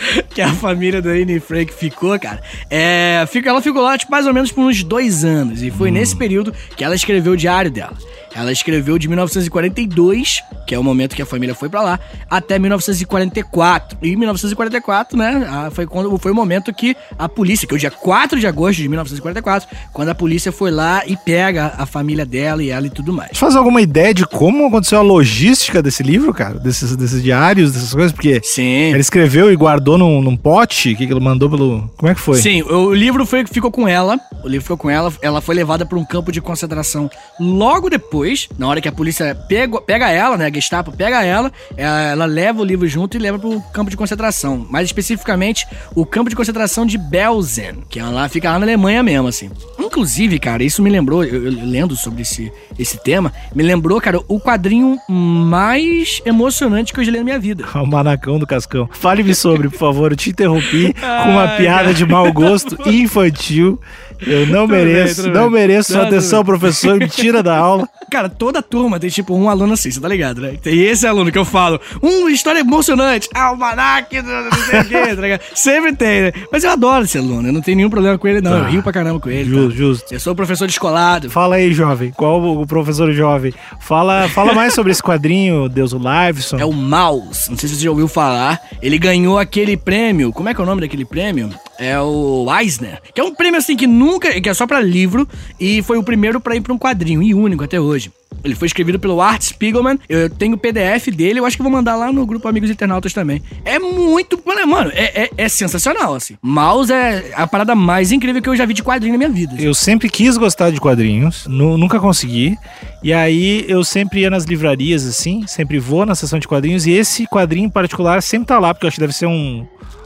Que 0.32 0.40
a 0.40 0.52
família 0.52 1.02
da 1.02 1.10
Anne 1.10 1.38
Frank 1.40 1.72
ficou, 1.72 2.18
cara. 2.18 2.40
É, 2.70 3.24
fica, 3.28 3.50
ela 3.50 3.60
ficou 3.60 3.82
lá, 3.82 3.98
tipo, 3.98 4.10
mais 4.10 4.26
ou 4.26 4.32
menos 4.32 4.50
por 4.50 4.62
uns 4.62 4.82
dois 4.82 5.24
anos. 5.24 5.62
E 5.62 5.70
foi 5.70 5.90
nesse 5.90 6.16
período 6.16 6.52
que 6.76 6.82
ela 6.82 6.94
escreveu 6.94 7.34
o 7.34 7.36
diário 7.36 7.70
dela. 7.70 7.96
Ela 8.34 8.52
escreveu 8.52 8.98
de 8.98 9.08
1942, 9.08 10.42
que 10.66 10.74
é 10.74 10.78
o 10.78 10.84
momento 10.84 11.14
que 11.14 11.22
a 11.22 11.26
família 11.26 11.54
foi 11.54 11.68
pra 11.68 11.82
lá, 11.82 12.00
até 12.30 12.58
1944. 12.58 13.98
E 14.02 14.10
em 14.10 14.16
1944, 14.16 15.16
né, 15.16 15.70
foi, 15.72 15.86
quando, 15.86 16.16
foi 16.18 16.32
o 16.32 16.34
momento 16.34 16.72
que 16.72 16.96
a 17.18 17.28
polícia, 17.28 17.66
que 17.66 17.74
é 17.74 17.76
o 17.76 17.80
dia 17.80 17.90
4 17.90 18.38
de 18.38 18.46
agosto 18.46 18.80
de 18.80 18.88
1944, 18.88 19.68
quando 19.92 20.08
a 20.08 20.14
polícia 20.14 20.50
foi 20.52 20.70
lá 20.70 21.02
e 21.06 21.16
pega 21.16 21.74
a 21.76 21.86
família 21.86 22.24
dela 22.24 22.62
e 22.62 22.70
ela 22.70 22.86
e 22.86 22.90
tudo 22.90 23.12
mais. 23.12 23.30
Você 23.32 23.38
faz 23.38 23.56
alguma 23.56 23.80
ideia 23.80 24.14
de 24.14 24.26
como 24.26 24.66
aconteceu 24.66 24.98
a 24.98 25.02
logística 25.02 25.82
desse 25.82 26.02
livro, 26.02 26.32
cara? 26.32 26.58
Desses, 26.58 26.96
desses 26.96 27.22
diários, 27.22 27.72
dessas 27.72 27.92
coisas? 27.92 28.12
Porque 28.12 28.40
Sim. 28.42 28.62
ele 28.62 29.00
escreveu 29.00 29.52
e 29.52 29.56
guardou 29.56 29.98
num, 29.98 30.22
num 30.22 30.36
pote? 30.36 30.92
O 30.92 30.96
que, 30.96 31.06
que 31.06 31.12
ele 31.12 31.20
mandou 31.20 31.50
pelo. 31.50 31.90
Como 31.96 32.10
é 32.10 32.14
que 32.14 32.20
foi? 32.20 32.38
Sim, 32.38 32.62
o 32.62 32.92
livro 32.92 33.26
foi, 33.26 33.46
ficou 33.46 33.70
com 33.70 33.86
ela. 33.86 34.18
O 34.42 34.48
livro 34.48 34.62
ficou 34.62 34.76
com 34.76 34.90
ela. 34.90 35.12
Ela 35.20 35.40
foi 35.40 35.54
levada 35.54 35.84
para 35.84 35.98
um 35.98 36.04
campo 36.04 36.32
de 36.32 36.40
concentração 36.40 37.10
logo 37.38 37.88
depois. 37.88 38.21
Na 38.58 38.68
hora 38.68 38.80
que 38.80 38.88
a 38.88 38.92
polícia 38.92 39.34
pega, 39.34 39.80
pega 39.80 40.10
ela, 40.10 40.36
né? 40.36 40.46
A 40.46 40.52
Gestapo 40.52 40.92
pega 40.92 41.24
ela, 41.24 41.52
ela, 41.76 42.00
ela 42.02 42.24
leva 42.26 42.60
o 42.60 42.64
livro 42.64 42.86
junto 42.86 43.16
e 43.16 43.20
leva 43.20 43.38
para 43.38 43.48
o 43.48 43.60
campo 43.72 43.90
de 43.90 43.96
concentração. 43.96 44.66
Mais 44.70 44.86
especificamente, 44.86 45.66
o 45.94 46.04
campo 46.04 46.30
de 46.30 46.36
concentração 46.36 46.86
de 46.86 46.98
Belzen, 46.98 47.82
que 47.88 47.98
ela 47.98 48.10
lá 48.10 48.28
fica 48.28 48.50
lá 48.50 48.58
na 48.58 48.64
Alemanha 48.64 49.02
mesmo, 49.02 49.28
assim. 49.28 49.50
Inclusive, 49.78 50.38
cara, 50.38 50.62
isso 50.62 50.82
me 50.82 50.90
lembrou, 50.90 51.24
eu, 51.24 51.44
eu 51.44 51.50
lendo 51.50 51.96
sobre 51.96 52.22
esse, 52.22 52.52
esse 52.78 53.02
tema, 53.02 53.32
me 53.54 53.62
lembrou, 53.62 54.00
cara, 54.00 54.20
o 54.28 54.40
quadrinho 54.40 54.98
mais 55.08 56.22
emocionante 56.24 56.92
que 56.92 57.00
eu 57.00 57.04
já 57.04 57.12
li 57.12 57.18
na 57.18 57.24
minha 57.24 57.38
vida. 57.38 57.64
O 57.82 57.86
manacão 57.86 58.38
do 58.38 58.46
Cascão. 58.46 58.88
Fale-me 58.92 59.34
sobre, 59.34 59.68
por 59.68 59.76
favor. 59.76 60.12
Eu 60.12 60.16
te 60.16 60.30
interrompi 60.30 60.94
com 61.24 61.30
uma 61.30 61.48
piada 61.56 61.92
de 61.92 62.06
mau 62.06 62.32
gosto 62.32 62.78
infantil 62.88 63.78
Eu 64.26 64.46
não 64.46 64.62
Tudo 64.66 64.68
bem, 64.68 64.84
mereço, 64.84 65.22
tudo 65.24 65.34
não 65.34 65.50
bem. 65.50 65.60
mereço 65.60 65.92
sua 65.92 66.02
atenção, 66.02 66.44
professor. 66.44 66.98
Me 66.98 67.08
tira 67.08 67.42
da 67.42 67.56
aula. 67.56 67.88
Cara, 68.10 68.28
toda 68.28 68.62
turma 68.62 69.00
tem 69.00 69.08
tipo 69.10 69.34
um 69.34 69.48
aluno 69.48 69.72
assim, 69.72 69.90
você 69.90 70.00
tá 70.00 70.08
ligado, 70.08 70.40
né? 70.40 70.54
Tem 70.62 70.78
esse 70.82 71.06
aluno 71.06 71.32
que 71.32 71.38
eu 71.38 71.44
falo, 71.44 71.80
um 72.02 72.28
história 72.28 72.60
emocionante, 72.60 73.28
almanac, 73.34 74.14
não 74.22 74.50
sei 74.66 74.80
o 74.80 74.84
quê, 74.84 75.16
tá 75.16 75.22
ligado? 75.22 75.40
Sempre 75.54 75.94
tem, 75.96 76.22
né? 76.22 76.32
Mas 76.50 76.62
eu 76.64 76.70
adoro 76.70 77.04
esse 77.04 77.16
aluno, 77.18 77.48
eu 77.48 77.52
não 77.52 77.60
tenho 77.62 77.76
nenhum 77.78 77.90
problema 77.90 78.18
com 78.18 78.28
ele, 78.28 78.40
não. 78.40 78.52
Eu 78.58 78.62
Tá. 78.62 78.68
rio 78.68 78.82
pra 78.82 78.92
caramba 78.92 79.18
com 79.18 79.30
ele. 79.30 79.44
Justo, 79.48 79.70
tá? 79.70 79.76
justo. 79.76 80.14
Eu 80.14 80.20
sou 80.20 80.34
professor 80.34 80.66
descolado. 80.66 81.30
Fala 81.30 81.56
aí, 81.56 81.72
jovem. 81.72 82.10
Qual 82.12 82.40
o 82.42 82.66
professor 82.66 83.10
jovem? 83.12 83.52
Fala, 83.80 84.28
fala 84.28 84.52
mais 84.52 84.74
sobre 84.74 84.92
esse 84.92 85.02
quadrinho, 85.02 85.68
Deus 85.68 85.92
o 85.92 85.98
Liveson. 85.98 86.58
É 86.58 86.64
o 86.64 86.72
Mouse, 86.72 87.48
não 87.50 87.56
sei 87.56 87.68
se 87.68 87.76
você 87.76 87.84
já 87.84 87.90
ouviu 87.90 88.08
falar. 88.08 88.60
Ele 88.82 88.98
ganhou 88.98 89.38
aquele 89.38 89.76
prêmio, 89.76 90.32
como 90.32 90.48
é 90.48 90.54
que 90.54 90.60
é 90.60 90.64
o 90.64 90.66
nome 90.66 90.80
daquele 90.82 91.04
prêmio? 91.04 91.50
É 91.78 91.98
o 92.00 92.46
Eisner, 92.60 93.00
que 93.14 93.20
é 93.20 93.24
um 93.24 93.34
prêmio 93.34 93.58
assim 93.58 93.74
que 93.74 93.86
nunca, 93.86 94.11
que 94.20 94.48
é 94.48 94.54
só 94.54 94.66
pra 94.66 94.80
livro 94.80 95.28
e 95.60 95.82
foi 95.82 95.98
o 95.98 96.02
primeiro 96.02 96.40
pra 96.40 96.54
ir 96.56 96.60
pra 96.60 96.72
um 96.72 96.78
quadrinho 96.78 97.22
e 97.22 97.34
único 97.34 97.64
até 97.64 97.80
hoje. 97.80 98.10
Ele 98.42 98.54
foi 98.56 98.66
escrevido 98.66 98.98
pelo 98.98 99.20
Art 99.20 99.42
Spiegelman. 99.42 99.98
Eu 100.08 100.28
tenho 100.28 100.54
o 100.54 100.58
PDF 100.58 101.08
dele, 101.14 101.38
eu 101.38 101.44
acho 101.46 101.56
que 101.56 101.62
vou 101.62 101.70
mandar 101.70 101.94
lá 101.96 102.10
no 102.10 102.24
grupo 102.26 102.48
Amigos 102.48 102.70
Internautas 102.70 103.12
também. 103.12 103.40
É 103.64 103.78
muito. 103.78 104.40
Mano, 104.66 104.90
é, 104.94 105.24
é, 105.24 105.30
é 105.36 105.48
sensacional, 105.48 106.14
assim. 106.14 106.36
Mouse 106.42 106.90
é 106.92 107.32
a 107.36 107.46
parada 107.46 107.74
mais 107.74 108.10
incrível 108.10 108.40
que 108.42 108.48
eu 108.48 108.56
já 108.56 108.64
vi 108.66 108.74
de 108.74 108.82
quadrinho 108.82 109.12
na 109.12 109.18
minha 109.18 109.30
vida. 109.30 109.54
assim. 109.54 109.64
Eu 109.64 109.74
sempre 109.74 110.08
quis 110.08 110.36
gostar 110.36 110.70
de 110.70 110.80
quadrinhos, 110.80 111.46
nu- 111.46 111.76
nunca 111.78 112.00
consegui. 112.00 112.56
E 113.02 113.12
aí 113.12 113.64
eu 113.68 113.84
sempre 113.84 114.20
ia 114.20 114.30
nas 114.30 114.44
livrarias, 114.44 115.06
assim, 115.06 115.46
sempre 115.46 115.78
vou 115.78 116.04
na 116.06 116.14
sessão 116.14 116.38
de 116.38 116.48
quadrinhos. 116.48 116.86
E 116.86 116.90
esse 116.92 117.26
quadrinho 117.26 117.66
em 117.66 117.70
particular 117.70 118.22
sempre 118.22 118.48
tá 118.48 118.58
lá, 118.58 118.72
porque 118.74 118.86
eu 118.86 118.88
acho 118.88 118.96
que 118.96 119.00
deve 119.02 119.12
ser 119.12 119.26
um, 119.26 119.64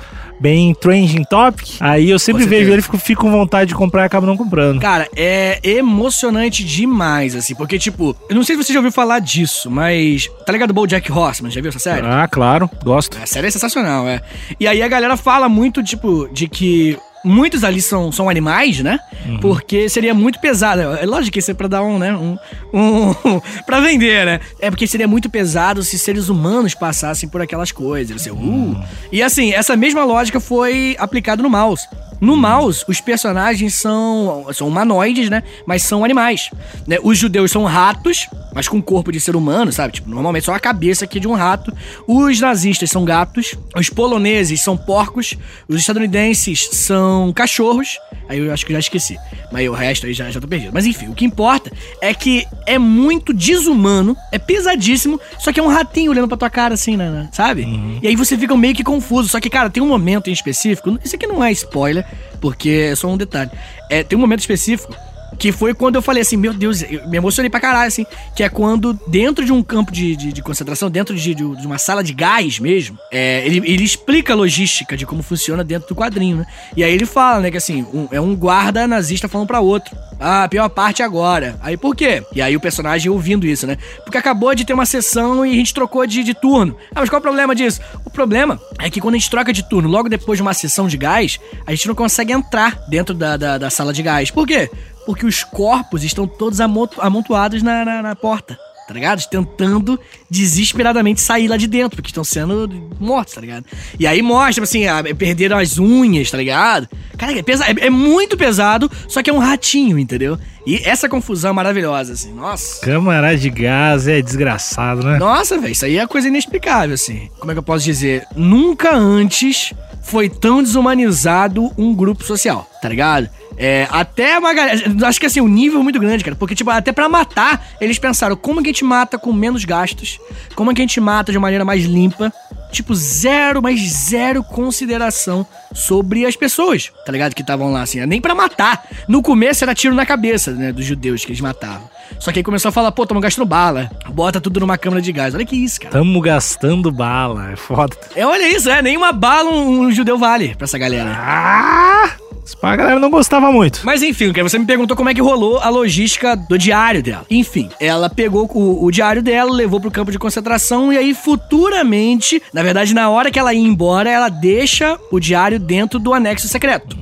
bem 0.43 0.75
trending 0.75 1.23
topic. 1.25 1.77
Aí 1.79 2.11
eu 2.11 2.19
sempre 2.19 2.45
vejo 2.45 2.73
ele, 2.73 2.83
fico, 2.83 2.99
fico 2.99 3.23
com 3.23 3.31
vontade 3.31 3.69
de 3.69 3.75
comprar 3.77 4.03
e 4.03 4.07
acabo 4.07 4.27
não 4.27 4.37
comprando. 4.37 4.81
Cara, 4.81 5.09
é 5.17 5.61
emocionante 5.63 6.65
demais, 6.65 7.37
assim, 7.37 7.55
porque, 7.55 7.79
tipo, 7.79 8.17
eu 8.29 8.35
não 8.35 8.43
sei 8.43 8.57
se 8.57 8.65
você 8.65 8.73
já 8.73 8.81
ouviu 8.81 8.91
falar 8.91 9.21
disso, 9.21 9.71
mas. 9.71 10.29
Tá 10.45 10.53
ligado 10.53 10.71
o 10.71 10.75
BoJack 10.75 11.11
Horseman? 11.13 11.51
Já 11.51 11.61
viu 11.61 11.69
essa 11.69 11.79
série? 11.79 12.05
Ah, 12.05 12.27
claro, 12.29 12.69
gosto. 12.83 13.17
A 13.23 13.27
série 13.27 13.47
é 13.47 13.51
sensacional, 13.51 14.09
é. 14.09 14.21
E 14.59 14.67
aí 14.67 14.83
a 14.83 14.89
galera 14.89 15.17
fala 15.17 15.49
muito, 15.49 15.83
tipo, 15.83 16.29
de 16.33 16.49
que 16.49 16.99
muitos 17.25 17.65
ali 17.65 17.81
são, 17.81 18.11
são 18.11 18.29
animais, 18.29 18.81
né? 18.81 18.99
Porque 19.41 19.89
seria 19.89 20.15
muito 20.15 20.41
pesado. 20.41 20.81
É 20.81 21.07
lógico 21.07 21.33
que 21.33 21.39
isso 21.39 21.51
é 21.51 21.55
pra 21.55 21.69
dar 21.69 21.83
um, 21.83 21.99
né? 21.99 22.15
Um. 22.15 22.37
um 22.73 23.41
pra 23.65 23.81
vender, 23.81 24.27
né? 24.27 24.41
É 24.61 24.71
porque 24.71 24.87
seria 24.87 25.09
muito 25.09 25.31
pesado 25.31 25.83
se 25.83 25.99
seres 25.99 26.29
humanos 26.29 26.75
passassem 26.75 27.29
por 27.29 27.41
aquelas 27.41 27.73
coisas. 27.73 28.23
Você, 28.23 28.31
uh. 28.31 28.81
E 29.11 29.23
assim, 29.23 29.53
essa 29.53 29.77
mesma 29.77 30.05
lógica 30.05 30.41
foi 30.41 30.97
aplicada 30.99 31.43
no 31.43 31.51
mouse. 31.51 31.87
No 32.23 32.37
mouse, 32.37 32.85
os 32.87 33.01
personagens 33.01 33.75
são, 33.75 34.47
são 34.53 34.69
humanoides, 34.69 35.29
né? 35.29 35.43
Mas 35.67 35.83
são 35.83 36.05
animais. 36.05 36.51
Né? 36.87 36.97
Os 37.03 37.19
judeus 37.19 37.51
são 37.51 37.65
ratos, 37.65 38.29
mas 38.55 38.69
com 38.69 38.81
corpo 38.81 39.11
de 39.11 39.21
ser 39.21 39.35
humano, 39.35 39.73
sabe? 39.73 39.95
Tipo, 39.95 40.09
normalmente 40.09 40.45
só 40.45 40.55
a 40.55 40.61
cabeça 40.61 41.05
aqui 41.05 41.19
de 41.19 41.27
um 41.27 41.35
rato. 41.35 41.73
Os 42.07 42.41
nazistas 42.41 42.91
são 42.91 43.05
gatos. 43.05 43.57
Os 43.75 43.91
poloneses 43.91 44.61
são 44.61 44.77
porcos. 44.77 45.37
Os 45.67 45.81
estadunidenses 45.81 46.69
são 46.71 47.33
cachorros. 47.33 47.99
Aí 48.29 48.39
eu 48.39 48.53
acho 48.53 48.65
que 48.65 48.73
já 48.73 48.79
esqueci. 48.79 49.19
Mas 49.51 49.69
o 49.69 49.73
resto 49.73 50.07
aí 50.07 50.15
já, 50.15 50.31
já 50.31 50.41
tô 50.41 50.47
perdido. 50.47 50.71
Mas 50.73 50.87
enfim, 50.87 51.09
o 51.09 51.15
que 51.15 51.25
importa 51.25 51.73
é 52.01 52.15
que 52.15 52.47
é 52.67 52.79
muito 52.79 53.33
desumano, 53.33 54.17
é 54.31 54.39
pesadíssimo, 54.39 55.21
só 55.39 55.53
que 55.53 55.61
é 55.61 55.63
um 55.63 55.69
ratinho 55.69 56.11
olhando 56.11 56.29
pra 56.29 56.37
tua 56.37 56.49
cara 56.49 56.75
assim, 56.75 56.97
né? 56.97 57.11
né? 57.11 57.29
Sabe? 57.33 57.67
E 58.01 58.07
aí 58.09 58.17
você 58.17 58.39
fica 58.39 58.57
meio 58.57 58.75
que 58.75 58.85
confuso. 58.85 59.29
Só 59.29 59.41
que, 59.41 59.51
cara, 59.51 59.69
tem 59.69 59.83
um 59.83 59.89
momento 59.89 60.31
em 60.31 60.33
específico. 60.33 60.99
Isso 61.05 61.17
aqui 61.17 61.27
não 61.27 61.43
é 61.43 61.51
spoiler, 61.53 62.07
porque 62.41 62.89
é 62.91 62.97
só 62.97 63.09
um 63.09 63.17
detalhe. 63.17 63.51
É, 63.91 64.03
tem 64.03 64.17
um 64.17 64.21
momento 64.21 64.41
específico 64.41 64.95
que 65.43 65.51
foi 65.51 65.75
quando 65.75 65.97
eu 65.97 66.03
falei 66.03 66.23
assim, 66.23 66.37
meu 66.37 66.53
Deus, 66.55 66.83
eu 66.83 67.09
me 67.09 67.17
emocionei 67.17 67.51
pra 67.51 67.59
caralho, 67.59 67.89
assim. 67.89 68.07
Que 68.37 68.45
é 68.45 68.49
quando, 68.49 68.95
dentro 69.09 69.45
de 69.45 69.53
um 69.53 69.61
campo 69.61 69.91
de, 69.91 70.15
de, 70.15 70.33
de 70.33 70.41
concentração, 70.41 70.89
dentro 70.89 71.17
de, 71.17 71.35
de- 71.35 71.43
uma 71.45 71.79
sala 71.79 72.05
de 72.05 72.13
gás 72.13 72.61
mesmo, 72.61 72.97
é, 73.11 73.45
ele, 73.45 73.57
ele 73.69 73.83
explica 73.83 74.35
a 74.35 74.37
logística 74.37 74.97
de 74.97 75.05
como 75.05 75.21
funciona 75.21 75.65
dentro 75.65 75.89
do 75.89 75.97
quadrinho, 75.97 76.37
né? 76.37 76.47
E 76.77 76.85
aí 76.85 76.93
ele 76.93 77.05
fala, 77.05 77.41
né, 77.41 77.51
que 77.51 77.57
assim, 77.57 77.85
um- 77.93 78.07
é 78.13 78.21
um 78.21 78.37
guarda 78.37 78.87
nazista 78.87 79.27
falando 79.27 79.49
pra 79.49 79.59
outro. 79.59 79.97
Ah, 80.21 80.45
a 80.45 80.49
pior 80.49 80.69
parte 80.69 81.03
agora. 81.03 81.59
Aí 81.61 81.77
por 81.77 81.97
quê? 81.97 82.23
E 82.33 82.41
aí 82.41 82.55
o 82.57 82.61
personagem 82.61 83.11
ouvindo 83.11 83.45
isso, 83.45 83.67
né? 83.67 83.77
Porque 84.05 84.17
acabou 84.17 84.55
de 84.55 84.65
ter 84.65 84.73
uma 84.75 84.87
sessão 84.87 85.45
e 85.45 85.51
a 85.51 85.55
gente 85.57 85.75
trocou 85.75 86.07
de, 86.07 86.23
de 86.23 86.35
turno. 86.35 86.77
Ah, 86.95 87.01
mas 87.01 87.09
qual 87.11 87.17
é 87.17 87.19
o 87.19 87.23
problema 87.23 87.53
disso? 87.53 87.81
O 88.05 88.11
problema 88.11 88.61
é 88.79 88.89
que 88.89 89.01
quando 89.01 89.17
a 89.17 89.19
gente 89.19 89.29
troca 89.29 89.53
de 89.53 89.69
turno, 89.69 89.89
logo 89.89 90.09
depois 90.09 90.37
de 90.39 90.43
uma 90.43 90.55
sessão 90.55 90.87
de 90.87 90.97
gás, 90.97 91.41
a 91.67 91.73
gente 91.73 91.89
não 91.89 91.97
consegue 91.97 92.33
entrar 92.33 92.79
dentro 92.89 93.13
da, 93.13 93.37
da, 93.37 93.59
da 93.59 93.71
sala 93.71 93.93
de 93.93 94.05
gás. 94.05 94.31
Por 94.31 94.47
quê? 94.47 94.71
Porque 95.07 95.27
os 95.27 95.43
corpos 95.45 96.05
estão 96.05 96.27
todos 96.27 96.61
amonto- 96.61 97.01
amontoados 97.01 97.63
na, 97.63 97.85
na, 97.85 98.03
na 98.03 98.17
porta. 98.17 98.59
Tá 98.87 98.95
ligado? 98.95 99.23
Tentando 99.31 99.99
desesperadamente 100.29 101.21
sair 101.21 101.47
lá 101.49 101.57
de 101.57 101.67
dentro, 101.69 101.97
porque 101.97 102.11
estão 102.11 102.25
sendo 102.25 102.69
mortos, 102.99 103.33
tá 103.35 103.41
ligado? 103.41 103.65
E 103.99 104.07
aí 104.07 104.21
mostra, 104.21 104.65
assim, 104.65 104.87
a- 104.87 105.03
perderam 105.17 105.57
as 105.57 105.79
unhas, 105.79 106.31
tá 106.31 106.37
ligado? 106.37 106.89
Cara, 107.17 107.39
é, 107.39 107.43
pesa- 107.43 107.65
é- 107.65 107.87
é 107.87 107.91
muito 107.91 108.37
pesado, 108.37 108.91
só 109.09 109.23
que 109.23 109.31
é 109.31 109.33
um 109.33 109.39
ratinho, 109.39 109.99
entendeu? 109.99 110.37
E 110.67 110.77
essa 110.85 111.09
confusão 111.09 111.51
é 111.51 111.55
maravilhosa, 111.55 112.13
assim, 112.13 112.33
nossa. 112.35 112.85
Câmara 112.85 113.37
de 113.39 113.49
gás 113.51 114.09
é 114.09 114.21
desgraçado, 114.21 115.03
né? 115.07 115.17
Nossa, 115.19 115.59
velho, 115.59 115.73
isso 115.73 115.85
aí 115.85 115.97
é 115.99 116.07
coisa 116.07 116.27
inexplicável, 116.29 116.95
assim. 116.95 117.31
Como 117.39 117.51
é 117.53 117.55
que 117.55 117.59
eu 117.61 117.63
posso 117.65 117.85
dizer? 117.85 118.27
Nunca 118.37 118.95
antes 118.95 119.73
foi 120.03 120.29
tão 120.29 120.63
desumanizado 120.63 121.73
um 121.79 121.95
grupo 121.95 122.25
social, 122.25 122.69
tá 122.83 122.89
ligado? 122.89 123.31
É, 123.57 123.87
até 123.91 124.39
uma 124.39 124.53
galera. 124.53 124.81
Acho 125.07 125.21
que 125.21 125.27
assim, 125.27 125.41
o 125.41 125.49
nível 125.49 125.81
é 125.81 125.83
muito 125.83 125.99
grande, 125.99 126.25
cara. 126.25 126.37
Porque, 126.37 126.55
tipo, 126.55 126.71
até 126.71 126.93
pra 126.93 127.09
matar, 127.09 127.67
eles 127.81 127.99
pensaram 127.99 128.37
como 128.37 128.63
que 128.63 128.69
a 128.69 128.73
gente 128.73 128.85
mata 128.85 129.19
com 129.19 129.33
menos 129.33 129.65
gastos, 129.65 130.19
como 130.55 130.71
é 130.71 130.75
que 130.75 130.81
a 130.81 130.85
gente 130.85 131.01
mata 131.01 131.31
de 131.31 131.39
maneira 131.39 131.65
mais 131.65 131.85
limpa. 131.85 132.33
Tipo, 132.73 132.95
zero, 132.95 133.63
mas 133.63 133.81
zero 133.81 134.43
consideração 134.43 135.47
sobre 135.75 136.25
as 136.27 136.35
pessoas, 136.35 136.91
tá 137.05 137.13
ligado? 137.13 137.35
Que 137.35 137.43
estavam 137.43 137.71
lá, 137.71 137.83
assim. 137.83 138.05
Nem 138.07 138.21
pra 138.21 138.35
matar. 138.35 138.85
No 139.07 139.23
começo 139.23 139.63
era 139.63 139.75
tiro 139.75 139.95
na 139.95 140.07
cabeça, 140.07 140.53
né? 140.53 140.73
Dos 140.73 140.85
judeus 140.85 141.25
que 141.25 141.33
eles 141.33 141.41
matavam. 141.41 141.89
Só 142.19 142.33
que 142.33 142.39
aí 142.39 142.43
começou 142.43 142.71
a 142.71 142.73
falar, 142.73 142.91
pô, 142.93 143.07
tamo 143.07 143.21
gastando 143.21 143.47
bala. 143.47 143.91
Bota 144.09 144.41
tudo 144.41 144.61
numa 144.61 144.79
câmara 144.79 145.03
de 145.03 145.13
gás. 145.13 145.35
Olha 145.35 145.45
que 145.45 145.57
isso, 145.57 145.81
cara. 145.81 145.93
Tamo 145.93 146.21
gastando 146.21 146.91
bala, 146.91 147.53
é 147.53 147.57
foda. 147.57 147.97
É, 148.17 148.27
olha 148.27 148.49
isso, 148.49 148.71
é. 148.71 148.81
Nenhuma 148.81 149.13
bala 149.13 149.51
um, 149.51 149.81
um 149.83 149.93
judeu 149.93 150.19
vale 150.19 150.55
pra 150.55 150.65
essa 150.65 150.79
galera. 150.79 151.13
Ah! 151.15 152.13
Pra 152.61 152.77
galera 152.77 152.99
não 152.99 153.11
gostava 153.11 153.53
muito. 153.53 153.81
Mas 153.85 154.03
enfim, 154.03 154.33
você 154.33 154.59
me 154.59 154.67
perguntou 154.67 154.97
como 154.97 155.09
é 155.09 155.15
que 155.15 155.21
rolou 155.21 155.59
a 155.59 155.69
logística 155.69 156.37
do 156.37 156.59
diário 156.59 157.03
dela. 157.03 157.25
Enfim, 157.31 157.71
ela 157.81 158.11
pegou 158.11 158.51
o, 158.53 158.85
o 158.85 158.91
diário 158.91 159.23
dela, 159.23 159.51
levou 159.53 159.81
pro 159.81 159.91
campo 159.91 160.11
de 160.11 160.19
concentração 160.19 160.93
e 160.93 160.99
aí 160.99 161.15
futuramente, 161.15 162.43
na 162.53 162.62
verdade, 162.63 162.95
na 162.95 163.09
hora 163.11 163.31
que 163.31 163.39
ela 163.39 163.53
ia 163.55 163.61
embora, 163.67 164.11
ela 164.11 164.29
deixa 164.29 164.99
o 165.11 165.19
diário 165.21 165.59
dentro 165.59 165.99
do 165.99 166.13
anexo 166.15 166.49
secreto. 166.49 166.97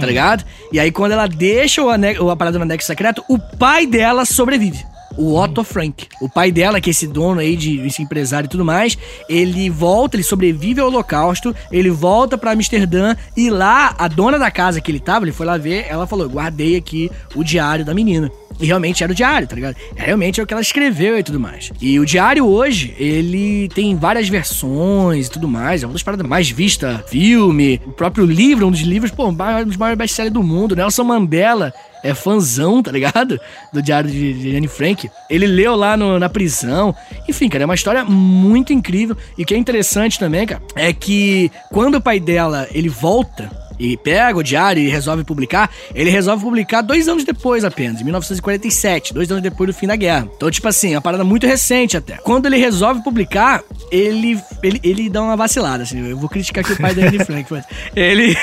Tá 0.00 0.06
ligado? 0.06 0.44
E 0.72 0.80
aí, 0.80 0.90
quando 0.90 1.12
ela 1.12 1.26
deixa 1.28 1.82
o, 1.82 1.88
ane- 1.88 2.18
o 2.18 2.30
aparelho 2.30 2.58
no 2.58 2.64
anexo 2.64 2.86
secreto, 2.86 3.22
o 3.28 3.38
pai 3.38 3.86
dela 3.86 4.24
sobrevive. 4.24 4.84
O 5.16 5.34
Otto 5.34 5.62
Frank. 5.64 6.06
O 6.20 6.28
pai 6.28 6.50
dela, 6.50 6.80
que 6.80 6.90
é 6.90 6.92
esse 6.92 7.06
dono 7.06 7.40
aí 7.40 7.56
de 7.56 7.78
esse 7.86 8.02
empresário 8.02 8.46
e 8.46 8.50
tudo 8.50 8.64
mais, 8.64 8.96
ele 9.28 9.68
volta, 9.70 10.16
ele 10.16 10.22
sobrevive 10.22 10.80
ao 10.80 10.88
holocausto, 10.88 11.54
ele 11.70 11.90
volta 11.90 12.38
pra 12.38 12.52
Amsterdã 12.52 13.14
e 13.36 13.50
lá, 13.50 13.94
a 13.98 14.08
dona 14.08 14.38
da 14.38 14.50
casa 14.50 14.80
que 14.80 14.90
ele 14.90 15.00
tava, 15.00 15.24
ele 15.24 15.32
foi 15.32 15.46
lá 15.46 15.56
ver, 15.56 15.86
ela 15.88 16.06
falou: 16.06 16.28
guardei 16.28 16.76
aqui 16.76 17.10
o 17.34 17.42
diário 17.42 17.84
da 17.84 17.94
menina. 17.94 18.30
E 18.60 18.66
realmente 18.66 19.02
era 19.02 19.12
o 19.12 19.14
diário, 19.14 19.48
tá 19.48 19.54
ligado? 19.54 19.76
Realmente 19.96 20.40
é 20.40 20.42
o 20.44 20.46
que 20.46 20.54
ela 20.54 20.60
escreveu 20.60 21.18
e 21.18 21.22
tudo 21.22 21.40
mais. 21.40 21.72
E 21.80 21.98
o 21.98 22.06
diário 22.06 22.46
hoje, 22.46 22.94
ele 22.98 23.68
tem 23.74 23.96
várias 23.96 24.28
versões 24.28 25.26
e 25.26 25.30
tudo 25.30 25.48
mais. 25.48 25.82
É 25.82 25.86
uma 25.86 25.92
das 25.92 26.02
paradas 26.02 26.26
mais 26.26 26.50
vistas. 26.50 27.00
Filme, 27.08 27.80
o 27.84 27.92
próprio 27.92 28.24
livro, 28.24 28.66
um 28.66 28.70
dos 28.70 28.80
livros, 28.80 29.10
pô, 29.10 29.28
um 29.28 29.34
dos 29.64 29.76
maiores 29.76 29.98
best-sellers 29.98 30.32
do 30.32 30.42
mundo. 30.42 30.76
Nelson 30.76 31.04
Mandela 31.04 31.72
é 32.02 32.14
fãzão, 32.14 32.82
tá 32.82 32.90
ligado? 32.92 33.38
Do 33.72 33.80
diário 33.82 34.10
de, 34.10 34.56
Anne 34.56 34.68
Frank. 34.68 35.10
Ele 35.30 35.46
leu 35.46 35.74
lá 35.76 35.96
no- 35.96 36.18
na 36.18 36.28
prisão. 36.28 36.94
Enfim, 37.28 37.48
cara, 37.48 37.64
é 37.64 37.66
uma 37.66 37.74
história 37.74 38.04
muito 38.04 38.72
incrível. 38.72 39.16
E 39.38 39.42
o 39.42 39.46
que 39.46 39.54
é 39.54 39.56
interessante 39.58 40.18
também, 40.18 40.46
cara, 40.46 40.62
é 40.74 40.92
que 40.92 41.50
quando 41.70 41.96
o 41.96 42.00
pai 42.00 42.18
dela, 42.20 42.66
ele 42.72 42.88
volta 42.88 43.50
e 43.78 43.96
pega 43.96 44.38
o 44.38 44.42
diário 44.42 44.82
e 44.82 44.88
resolve 44.88 45.24
publicar, 45.24 45.70
ele 45.94 46.10
resolve 46.10 46.42
publicar 46.42 46.82
dois 46.82 47.08
anos 47.08 47.24
depois 47.24 47.64
apenas, 47.64 48.00
em 48.00 48.04
1947, 48.04 49.14
dois 49.14 49.30
anos 49.30 49.42
depois 49.42 49.68
do 49.68 49.74
fim 49.74 49.86
da 49.86 49.96
guerra. 49.96 50.28
Então, 50.36 50.50
tipo 50.50 50.66
assim, 50.68 50.92
é 50.92 50.96
uma 50.96 51.02
parada 51.02 51.24
muito 51.24 51.46
recente 51.46 51.96
até. 51.96 52.16
Quando 52.18 52.46
ele 52.46 52.56
resolve 52.56 53.02
publicar, 53.02 53.62
ele, 53.90 54.40
ele, 54.62 54.80
ele 54.82 55.10
dá 55.10 55.22
uma 55.22 55.36
vacilada, 55.36 55.82
assim, 55.82 56.06
eu 56.06 56.16
vou 56.16 56.28
criticar 56.28 56.64
aqui 56.64 56.72
o 56.72 56.78
pai 56.78 56.94
da 56.94 57.06
Anne 57.06 57.24
Frank, 57.24 57.46
mas 57.50 57.64
ele, 57.94 58.36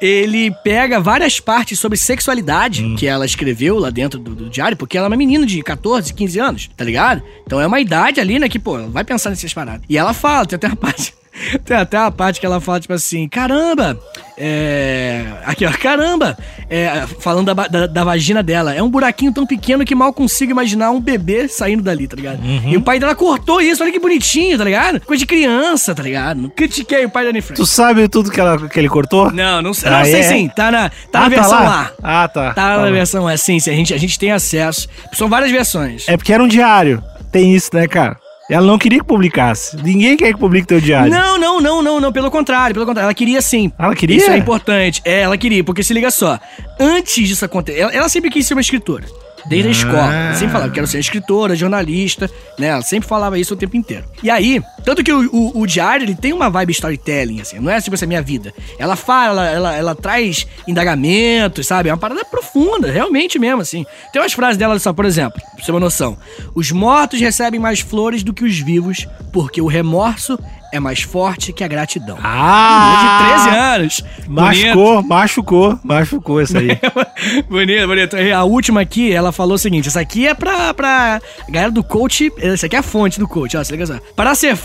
ele 0.00 0.50
pega 0.62 1.00
várias 1.00 1.40
partes 1.40 1.78
sobre 1.78 1.98
sexualidade 1.98 2.94
que 2.96 3.06
ela 3.06 3.26
escreveu 3.26 3.78
lá 3.78 3.90
dentro 3.90 4.18
do, 4.18 4.34
do 4.34 4.50
diário, 4.50 4.76
porque 4.76 4.96
ela 4.96 5.06
é 5.06 5.08
uma 5.08 5.16
menina 5.16 5.44
de 5.44 5.62
14, 5.62 6.12
15 6.12 6.40
anos, 6.40 6.70
tá 6.76 6.84
ligado? 6.84 7.22
Então 7.46 7.60
é 7.60 7.66
uma 7.66 7.80
idade 7.80 8.20
ali, 8.20 8.38
né, 8.38 8.48
que, 8.48 8.58
pô, 8.58 8.88
vai 8.88 9.04
pensar 9.04 9.30
nessas 9.30 9.52
paradas. 9.52 9.82
E 9.88 9.96
ela 9.96 10.12
fala, 10.12 10.46
tem 10.46 10.56
até 10.56 10.66
uma 10.66 10.76
parte... 10.76 11.18
Tem 11.64 11.76
até 11.76 11.98
uma 11.98 12.10
parte 12.10 12.40
que 12.40 12.46
ela 12.46 12.60
fala, 12.60 12.80
tipo 12.80 12.92
assim, 12.92 13.28
caramba, 13.28 13.98
é... 14.36 15.24
Aqui, 15.44 15.66
ó, 15.66 15.72
caramba, 15.72 16.36
é, 16.70 17.06
falando 17.20 17.52
da, 17.52 17.66
da, 17.66 17.86
da, 17.86 18.04
vagina 18.04 18.42
dela, 18.42 18.74
é 18.74 18.82
um 18.82 18.88
buraquinho 18.88 19.32
tão 19.32 19.46
pequeno 19.46 19.84
que 19.84 19.94
mal 19.94 20.12
consigo 20.12 20.52
imaginar 20.52 20.90
um 20.90 21.00
bebê 21.00 21.48
saindo 21.48 21.82
dali, 21.82 22.06
tá 22.06 22.14
ligado? 22.14 22.40
Uhum. 22.40 22.70
E 22.70 22.76
o 22.76 22.82
pai 22.82 23.00
dela 23.00 23.14
cortou 23.14 23.60
isso, 23.60 23.82
olha 23.82 23.90
que 23.90 23.98
bonitinho, 23.98 24.56
tá 24.56 24.64
ligado? 24.64 25.00
Coisa 25.00 25.18
de 25.18 25.26
criança, 25.26 25.94
tá 25.94 26.02
ligado? 26.02 26.40
Não 26.40 26.50
critiquei 26.50 27.04
o 27.04 27.10
pai 27.10 27.24
da 27.24 27.30
Anne 27.30 27.40
Frank. 27.40 27.60
Tu 27.60 27.66
sabe 27.66 28.08
tudo 28.08 28.30
que, 28.30 28.40
ela, 28.40 28.68
que 28.68 28.78
ele 28.78 28.88
cortou? 28.88 29.32
Não, 29.32 29.60
não 29.60 29.74
sei, 29.74 29.88
ah, 29.88 29.98
não, 29.98 30.04
sei 30.04 30.20
é? 30.20 30.22
sim, 30.22 30.48
tá 30.48 30.70
na, 30.70 30.88
tá 30.88 30.94
ah, 31.12 31.20
na 31.20 31.22
tá 31.22 31.28
versão 31.28 31.52
lá? 31.52 31.64
lá? 31.64 31.92
Ah, 32.02 32.28
tá. 32.28 32.46
Tá, 32.48 32.76
tá 32.76 32.82
na 32.82 32.90
versão 32.90 33.24
lá, 33.24 33.36
sim, 33.36 33.58
sim, 33.58 33.70
a 33.70 33.74
gente, 33.74 33.94
a 33.94 33.98
gente 33.98 34.18
tem 34.18 34.30
acesso. 34.30 34.88
São 35.12 35.28
várias 35.28 35.50
versões. 35.50 36.08
É 36.08 36.16
porque 36.16 36.32
era 36.32 36.42
um 36.42 36.48
diário, 36.48 37.02
tem 37.32 37.54
isso, 37.54 37.70
né, 37.72 37.88
cara? 37.88 38.16
Ela 38.48 38.66
não 38.66 38.78
queria 38.78 39.00
que 39.00 39.04
publicasse. 39.04 39.76
Ninguém 39.76 40.16
quer 40.16 40.32
que 40.32 40.38
publique 40.38 40.66
teu 40.66 40.80
diário. 40.80 41.12
Não, 41.12 41.36
não, 41.38 41.60
não, 41.60 41.82
não, 41.82 42.00
não. 42.00 42.12
Pelo 42.12 42.30
contrário, 42.30 42.74
pelo 42.74 42.86
contrário. 42.86 43.06
Ela 43.06 43.14
queria 43.14 43.42
sim. 43.42 43.70
Ela 43.78 43.94
queria? 43.94 44.16
Isso 44.16 44.30
é 44.30 44.36
importante. 44.38 45.02
É, 45.04 45.20
ela 45.20 45.36
queria, 45.36 45.62
porque 45.62 45.82
se 45.82 45.92
liga 45.92 46.10
só. 46.10 46.38
Antes 46.80 47.28
disso 47.28 47.44
acontecer, 47.44 47.80
ela, 47.80 47.92
ela 47.92 48.08
sempre 48.08 48.30
quis 48.30 48.46
ser 48.46 48.54
uma 48.54 48.60
escritora 48.60 49.04
desde 49.48 49.68
a 49.68 49.70
escola. 49.70 50.34
Sempre 50.34 50.52
falava, 50.52 50.72
quero 50.72 50.86
ser 50.86 50.98
escritora, 50.98 51.54
jornalista, 51.54 52.30
né? 52.58 52.68
Ela 52.68 52.82
sempre 52.82 53.08
falava 53.08 53.38
isso 53.38 53.54
o 53.54 53.56
tempo 53.56 53.76
inteiro. 53.76 54.04
E 54.22 54.30
aí, 54.30 54.62
tanto 54.88 55.04
que 55.04 55.12
o, 55.12 55.28
o, 55.30 55.60
o 55.60 55.66
diário, 55.66 56.02
ele 56.02 56.14
tem 56.14 56.32
uma 56.32 56.48
vibe 56.48 56.70
storytelling, 56.70 57.42
assim, 57.42 57.58
não 57.58 57.70
é 57.70 57.78
tipo 57.78 57.94
assim, 57.94 58.06
a 58.06 58.08
minha 58.08 58.22
vida. 58.22 58.54
Ela 58.78 58.96
fala, 58.96 59.46
ela, 59.46 59.50
ela, 59.50 59.76
ela, 59.76 59.94
traz 59.94 60.46
indagamentos, 60.66 61.66
sabe? 61.66 61.90
É 61.90 61.92
uma 61.92 61.98
parada 61.98 62.24
profunda, 62.24 62.90
realmente 62.90 63.38
mesmo, 63.38 63.60
assim. 63.60 63.84
Tem 64.14 64.22
umas 64.22 64.32
frases 64.32 64.56
dela, 64.56 64.78
só, 64.78 64.94
por 64.94 65.04
exemplo, 65.04 65.38
pra 65.42 65.58
você 65.58 65.66
ter 65.66 65.72
uma 65.72 65.80
noção. 65.80 66.16
Os 66.54 66.72
mortos 66.72 67.20
recebem 67.20 67.60
mais 67.60 67.80
flores 67.80 68.22
do 68.22 68.32
que 68.32 68.42
os 68.42 68.58
vivos, 68.60 69.06
porque 69.30 69.60
o 69.60 69.66
remorso 69.66 70.38
é 70.72 70.78
mais 70.78 71.02
forte 71.02 71.52
que 71.52 71.64
a 71.64 71.68
gratidão. 71.68 72.18
Ah! 72.22 73.20
De 73.20 73.52
13 73.52 73.58
anos. 73.58 74.04
Machucou, 74.28 74.94
bonito. 74.94 75.08
machucou, 75.08 75.80
machucou 75.82 76.40
essa 76.40 76.58
aí. 76.58 76.78
bonito, 77.48 77.86
bonito. 77.86 78.16
A 78.34 78.44
última 78.44 78.80
aqui, 78.80 79.12
ela 79.12 79.32
falou 79.32 79.54
o 79.54 79.58
seguinte: 79.58 79.88
essa 79.88 80.00
aqui 80.00 80.26
é 80.26 80.34
pra, 80.34 80.74
pra 80.74 81.20
galera 81.48 81.70
do 81.70 81.82
coach. 81.82 82.30
Essa 82.38 82.66
aqui 82.66 82.76
é 82.76 82.78
a 82.78 82.82
fonte 82.82 83.18
do 83.18 83.26
coach, 83.26 83.56
ó, 83.56 83.64
se 83.64 83.72
liga 83.72 83.86
só. 83.86 83.98
Para 84.14 84.34
ser 84.34 84.56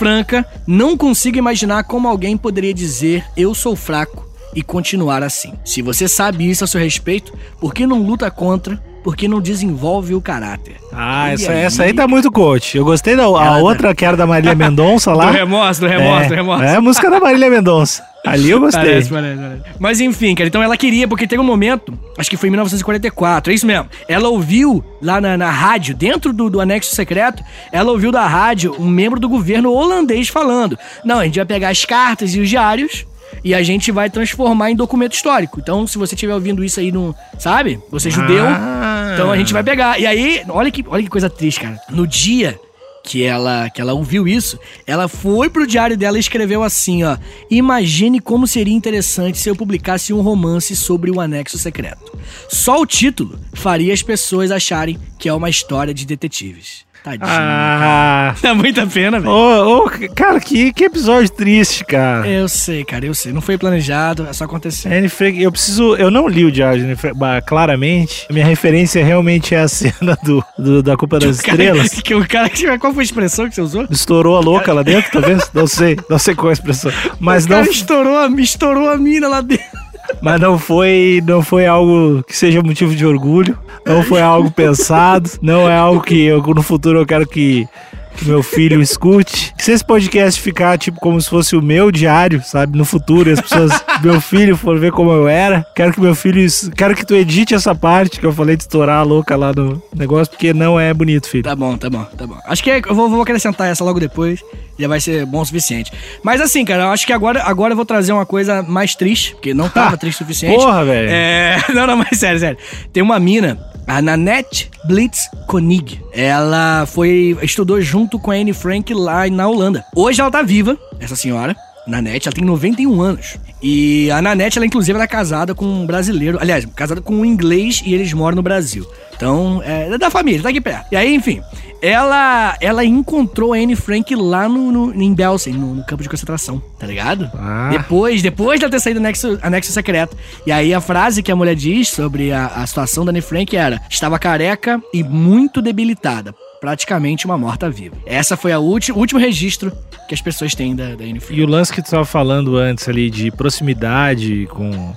não 0.68 0.98
consigo 0.98 1.38
imaginar 1.38 1.84
como 1.84 2.08
alguém 2.08 2.38
poderia 2.38 2.74
dizer 2.74 3.26
eu 3.36 3.54
sou 3.54 3.76
fraco 3.76 4.28
e 4.56 4.62
continuar 4.62 5.24
assim. 5.24 5.54
Se 5.66 5.82
você 5.82 6.08
sabe 6.08 6.50
isso 6.50 6.64
a 6.64 6.68
seu 6.68 6.80
respeito, 6.80 7.34
por 7.60 7.74
que 7.74 7.88
não 7.88 8.04
luta 8.04 8.30
contra 8.30 8.80
porque 9.04 9.28
não 9.28 9.42
desenvolve 9.42 10.16
o 10.16 10.22
caráter. 10.22 10.78
Ah, 10.92 11.30
essa 11.32 11.52
aí? 11.52 11.58
essa 11.60 11.84
aí 11.84 11.94
tá 11.94 12.08
muito 12.08 12.32
coach. 12.32 12.78
Eu 12.78 12.86
gostei 12.86 13.16
da 13.16 13.24
a 13.24 13.58
outra 13.58 13.94
que 13.94 14.06
era 14.06 14.16
da 14.16 14.26
Marília 14.26 14.56
Mendonça 14.56 15.14
lá. 15.14 15.26
do 15.32 15.34
remorso, 15.34 15.82
do 15.82 15.88
remorso, 15.88 16.24
é, 16.24 16.28
do 16.30 16.36
remorso. 16.36 16.64
É 16.64 16.76
a 16.76 16.82
música 16.82 17.10
da 17.10 17.20
Marília 17.20 17.50
Mendonça. 17.50 18.13
Ali 18.26 18.50
eu 18.50 18.60
gostei. 18.60 18.82
Parece, 18.82 19.10
parece, 19.10 19.38
parece. 19.38 19.62
Mas 19.80 20.00
enfim, 20.00 20.34
cara, 20.34 20.48
então 20.48 20.64
ela 20.64 20.78
queria, 20.78 21.08
porque 21.08 21.28
teve 21.28 21.42
um 21.42 21.46
momento, 21.46 21.94
acho 22.18 22.30
que 22.30 22.38
foi 22.38 22.48
em 22.48 22.52
1944, 22.52 23.52
é 23.52 23.56
isso 23.56 23.68
mesmo. 23.68 23.90
Ela 24.08 24.30
ouviu 24.30 24.84
lá 25.02 25.20
na, 25.20 25.38
na 25.38 25.52
rádio, 25.52 25.94
dentro 25.94 26.32
do, 26.32 26.50
do 26.50 26.62
anexo 26.62 26.96
secreto, 26.96 27.44
ela 27.72 27.92
ouviu 27.92 28.12
da 28.12 28.26
rádio 28.26 28.76
um 28.80 28.88
membro 28.88 29.20
do 29.20 29.28
governo 29.28 29.72
holandês 29.72 30.30
falando: 30.30 30.80
Não, 31.04 31.20
a 31.20 31.26
gente 31.26 31.36
vai 31.36 31.46
pegar 31.46 31.70
as 31.70 31.84
cartas 31.84 32.34
e 32.34 32.40
os 32.40 32.50
diários 32.50 33.06
e 33.44 33.54
a 33.54 33.62
gente 33.62 33.92
vai 33.92 34.10
transformar 34.10 34.72
em 34.72 34.76
documento 34.76 35.14
histórico. 35.14 35.60
Então, 35.60 35.86
se 35.86 35.98
você 35.98 36.16
estiver 36.16 36.34
ouvindo 36.34 36.64
isso 36.64 36.80
aí 36.80 36.92
no, 36.92 37.14
sabe? 37.38 37.80
Você 37.92 38.08
é 38.08 38.12
judeu, 38.12 38.46
ah. 38.48 39.12
então 39.14 39.32
a 39.32 39.38
gente 39.38 39.52
vai 39.52 39.64
pegar. 39.64 40.00
E 40.00 40.06
aí, 40.06 40.42
olha 40.48 40.72
que, 40.72 40.84
olha 40.88 41.04
que 41.04 41.10
coisa 41.10 41.30
triste, 41.30 41.60
cara. 41.60 41.80
No 41.90 42.08
dia 42.08 42.58
que 43.04 43.24
ela 43.24 43.70
que 43.70 43.82
ela 43.82 43.94
ouviu 43.94 44.28
isso, 44.28 44.58
ela 44.88 45.08
foi 45.08 45.50
pro 45.50 45.68
diário 45.68 45.98
dela 45.98 46.18
e 46.18 46.20
escreveu 46.22 46.64
assim, 46.64 47.04
ó: 47.04 47.18
"Imagine 47.50 48.20
como 48.20 48.48
seria 48.48 48.74
interessante 48.74 49.38
se 49.38 49.50
eu 49.50 49.56
publicasse 49.56 50.14
um 50.14 50.22
romance 50.22 50.76
sobre 50.76 51.12
o 51.12 51.20
anexo 51.20 51.58
secreto. 51.58 52.18
Só 52.50 52.80
o 52.80 52.86
título 52.86 53.40
faria 53.54 53.94
as 53.94 54.02
pessoas 54.02 54.52
acharem 54.52 54.98
que 55.20 55.28
é 55.28 55.34
uma 55.34 55.50
história 55.50 55.94
de 55.94 56.06
detetives." 56.06 56.86
Tadinho. 57.04 57.30
Ah, 57.30 58.23
Dá 58.42 58.54
muita 58.56 58.86
pena, 58.88 59.20
velho. 59.20 59.32
Ô, 59.32 59.86
ô, 59.86 59.92
cara, 60.16 60.40
que, 60.40 60.72
que 60.74 60.86
episódio 60.86 61.30
triste, 61.30 61.86
cara. 61.86 62.28
Eu 62.28 62.48
sei, 62.48 62.84
cara, 62.84 63.06
eu 63.06 63.14
sei. 63.14 63.34
Não 63.34 63.42
foi 63.42 63.58
planejado, 63.58 64.28
é 64.28 64.34
só 64.34 64.46
acontecer. 64.46 64.94
Anne 64.94 65.10
Frank, 65.10 65.42
eu 65.42 65.52
preciso. 65.52 65.96
Eu 65.96 66.10
não 66.10 66.28
li 66.28 66.46
o 66.46 66.52
diário 66.52 66.86
de 66.86 66.96
Frank, 66.96 67.18
claramente. 67.46 68.26
Minha 68.30 68.46
referência 68.46 69.04
realmente 69.04 69.56
é 69.56 69.60
a 69.60 69.68
cena 69.70 70.18
do, 70.24 70.44
do 70.58 70.84
da 70.84 70.96
Culpa 70.98 71.20
das 71.20 71.42
que 71.42 71.50
Estrelas. 71.50 71.90
Cara, 71.90 72.02
que 72.04 72.16
o 72.16 72.28
cara. 72.28 72.80
Qual 72.80 72.94
foi 72.94 73.04
a 73.04 73.06
expressão 73.06 73.50
que 73.50 73.56
você 73.56 73.62
usou? 73.62 73.88
Estourou 73.90 74.38
a 74.38 74.40
louca 74.40 74.74
lá 74.74 74.84
dentro, 74.84 75.12
talvez? 75.12 75.50
Não 75.54 75.68
sei. 75.68 75.98
Não 76.10 76.20
sei 76.20 76.36
qual 76.36 76.48
é 76.48 76.52
a 76.52 76.54
expressão. 76.54 76.92
Mas 77.20 77.46
o 77.46 77.50
não. 77.50 77.62
Estourou 77.64 78.18
a, 78.18 78.28
estourou 78.42 78.90
a 78.90 78.98
mina 78.98 79.28
lá 79.28 79.42
dentro. 79.42 79.84
Mas 80.22 80.40
não 80.40 80.58
foi, 80.58 81.24
não 81.26 81.42
foi 81.42 81.66
algo 81.66 82.24
que 82.24 82.36
seja 82.36 82.62
motivo 82.62 82.96
de 82.96 83.06
orgulho, 83.06 83.58
não 83.86 84.04
foi 84.04 84.22
algo 84.22 84.52
pensado, 84.52 85.30
não 85.42 85.70
é 85.70 85.76
algo 85.76 86.02
que 86.02 86.24
eu, 86.24 86.42
no 86.42 86.62
futuro 86.62 87.00
eu 87.00 87.06
quero 87.06 87.26
que 87.26 87.68
que 88.14 88.26
meu 88.26 88.44
filho 88.44 88.82
escute. 88.82 89.54
Se 89.58 89.72
esse 89.72 89.84
podcast 89.84 90.40
ficar, 90.40 90.78
tipo, 90.78 91.00
como 91.00 91.20
se 91.20 91.30
fosse 91.30 91.56
o 91.56 91.62
meu 91.62 91.92
diário, 91.92 92.42
sabe? 92.44 92.78
No 92.78 92.86
futuro, 92.86 93.32
as 93.32 93.42
pessoas, 93.42 93.72
meu 94.04 94.22
filho 94.22 94.56
for 94.56 94.80
ver 94.80 94.92
como 94.92 95.12
eu 95.12 95.28
era. 95.28 95.66
Quero 95.76 95.94
que 95.94 96.02
meu 96.02 96.16
filho. 96.16 96.46
Quero 96.76 96.96
que 96.96 97.06
tu 97.06 97.16
edite 97.16 97.54
essa 97.54 97.74
parte 97.74 98.20
que 98.20 98.26
eu 98.26 98.34
falei 98.34 98.56
de 98.56 98.64
estourar 98.64 99.00
a 99.00 99.04
louca 99.04 99.36
lá 99.36 99.52
no 99.54 99.82
negócio, 99.96 100.32
porque 100.32 100.54
não 100.54 100.80
é 100.80 100.94
bonito, 100.94 101.28
filho. 101.28 101.44
Tá 101.44 101.56
bom, 101.56 101.78
tá 101.78 101.90
bom, 101.90 102.04
tá 102.18 102.28
bom. 102.28 102.38
Acho 102.46 102.64
que 102.64 102.72
é, 102.72 102.82
eu 102.86 102.96
vou, 102.96 103.10
vou 103.10 103.22
acrescentar 103.22 103.68
essa 103.68 103.84
logo 103.84 104.00
depois. 104.00 104.42
Já 104.78 104.88
vai 104.88 105.00
ser 105.00 105.26
bom 105.26 105.42
o 105.42 105.46
suficiente. 105.46 105.92
Mas 106.24 106.42
assim, 106.42 106.66
cara, 106.66 106.84
eu 106.84 106.90
acho 106.90 107.06
que 107.06 107.14
agora, 107.14 107.44
agora 107.44 107.74
eu 107.74 107.76
vou 107.76 107.86
trazer 107.86 108.12
uma 108.12 108.26
coisa 108.26 108.64
mais 108.64 108.96
triste, 108.96 109.34
porque 109.34 109.54
não 109.54 109.70
tava 109.70 109.96
triste 109.98 110.22
o 110.22 110.26
suficiente. 110.26 110.56
Porra, 110.56 110.84
velho. 110.84 111.10
É. 111.10 111.64
Não, 111.74 111.88
não, 111.88 111.98
mas 111.98 112.20
sério, 112.20 112.40
sério. 112.40 112.58
Tem 112.92 113.02
uma 113.02 113.20
mina 113.20 113.60
a 113.88 114.02
Nanette 114.02 114.70
Blitz 114.86 115.30
Koenig. 115.48 116.02
Ela 116.12 116.86
foi 116.86 117.38
estudou 117.42 117.82
junto 117.82 118.20
com 118.20 118.32
a 118.32 118.36
Anne 118.36 118.54
Frank 118.54 118.94
lá 118.94 119.28
na 119.30 119.48
Holanda. 119.48 119.84
Hoje 119.96 120.22
ela 120.22 120.32
tá 120.32 120.42
viva, 120.42 120.78
essa 121.00 121.16
senhora. 121.16 121.56
Nanette, 121.86 122.28
ela 122.28 122.36
tem 122.36 122.46
91 122.46 123.02
anos. 123.02 123.38
E 123.62 124.10
a 124.12 124.22
Nanette, 124.22 124.58
ela 124.58 124.66
inclusive 124.66 124.98
era 124.98 125.08
casada 125.08 125.54
com 125.54 125.66
um 125.66 125.86
brasileiro. 125.86 126.38
Aliás, 126.40 126.66
casada 126.76 127.02
com 127.02 127.16
um 127.16 127.26
inglês 127.26 127.82
e 127.86 127.94
eles 127.94 128.12
moram 128.14 128.36
no 128.36 128.42
Brasil. 128.42 128.86
Então, 129.16 129.62
é 129.64 129.98
da 129.98 130.10
família, 130.10 130.42
tá 130.42 130.50
aqui 130.50 130.60
perto. 130.60 130.88
E 130.92 130.96
aí, 130.96 131.14
enfim, 131.14 131.42
ela 131.82 132.58
ela 132.60 132.84
encontrou 132.84 133.54
a 133.54 133.58
Anne 133.58 133.76
Frank 133.76 134.16
lá 134.16 134.48
no, 134.50 134.72
no 134.72 135.04
em 135.04 135.14
Belsen, 135.14 135.54
no, 135.54 135.76
no, 135.76 135.86
campo 135.86 136.02
de 136.02 136.10
concentração, 136.10 136.62
tá 136.80 136.88
ligado? 136.88 137.30
Ah. 137.36 137.70
Depois, 137.72 138.22
depois 138.22 138.60
de 138.60 138.66
ela 138.66 138.72
ter 138.72 138.80
saído 138.80 139.00
do 139.00 139.04
anexo, 139.04 139.40
anexo 139.42 139.72
secreto. 139.72 140.18
E 140.46 140.52
aí 140.52 140.74
a 140.74 140.82
frase 140.82 141.22
que 141.22 141.32
a 141.32 141.36
mulher 141.36 141.56
diz 141.56 141.90
sobre 141.90 142.32
a, 142.32 142.48
a 142.48 142.66
situação 142.66 143.06
da 143.06 143.12
Anne 143.12 143.22
Frank 143.22 143.56
era: 143.56 143.82
estava 143.90 144.18
careca 144.18 144.82
e 144.94 145.04
muito 145.04 145.62
debilitada 145.62 146.34
praticamente 146.64 147.26
uma 147.26 147.38
morta-viva. 147.38 147.98
Essa 148.06 148.38
foi 148.38 148.54
a 148.54 148.60
o 148.60 148.64
último 148.64 149.20
registro 149.20 149.70
que 150.08 150.14
as 150.14 150.22
pessoas 150.22 150.54
têm 150.56 150.76
da, 150.76 150.90
da 150.90 151.06
Frank. 151.20 151.34
E 151.34 151.42
o 151.42 151.48
lance 151.48 151.72
que 151.72 151.82
tu 151.82 151.86
estava 151.86 152.06
falando 152.06 152.58
antes 152.58 152.88
ali 152.88 153.10
de 153.10 153.32
proximidade 153.32 154.48
com 154.52 154.94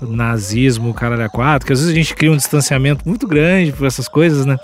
nazismo, 0.00 0.92
caralho 0.92 1.24
a 1.24 1.28
quatro, 1.28 1.66
que 1.66 1.72
às 1.72 1.80
vezes 1.80 1.92
a 1.92 1.96
gente 1.96 2.14
cria 2.14 2.30
um 2.30 2.36
distanciamento 2.36 3.08
muito 3.08 3.26
grande 3.26 3.72
por 3.72 3.86
essas 3.86 4.08
coisas, 4.08 4.44
né? 4.44 4.56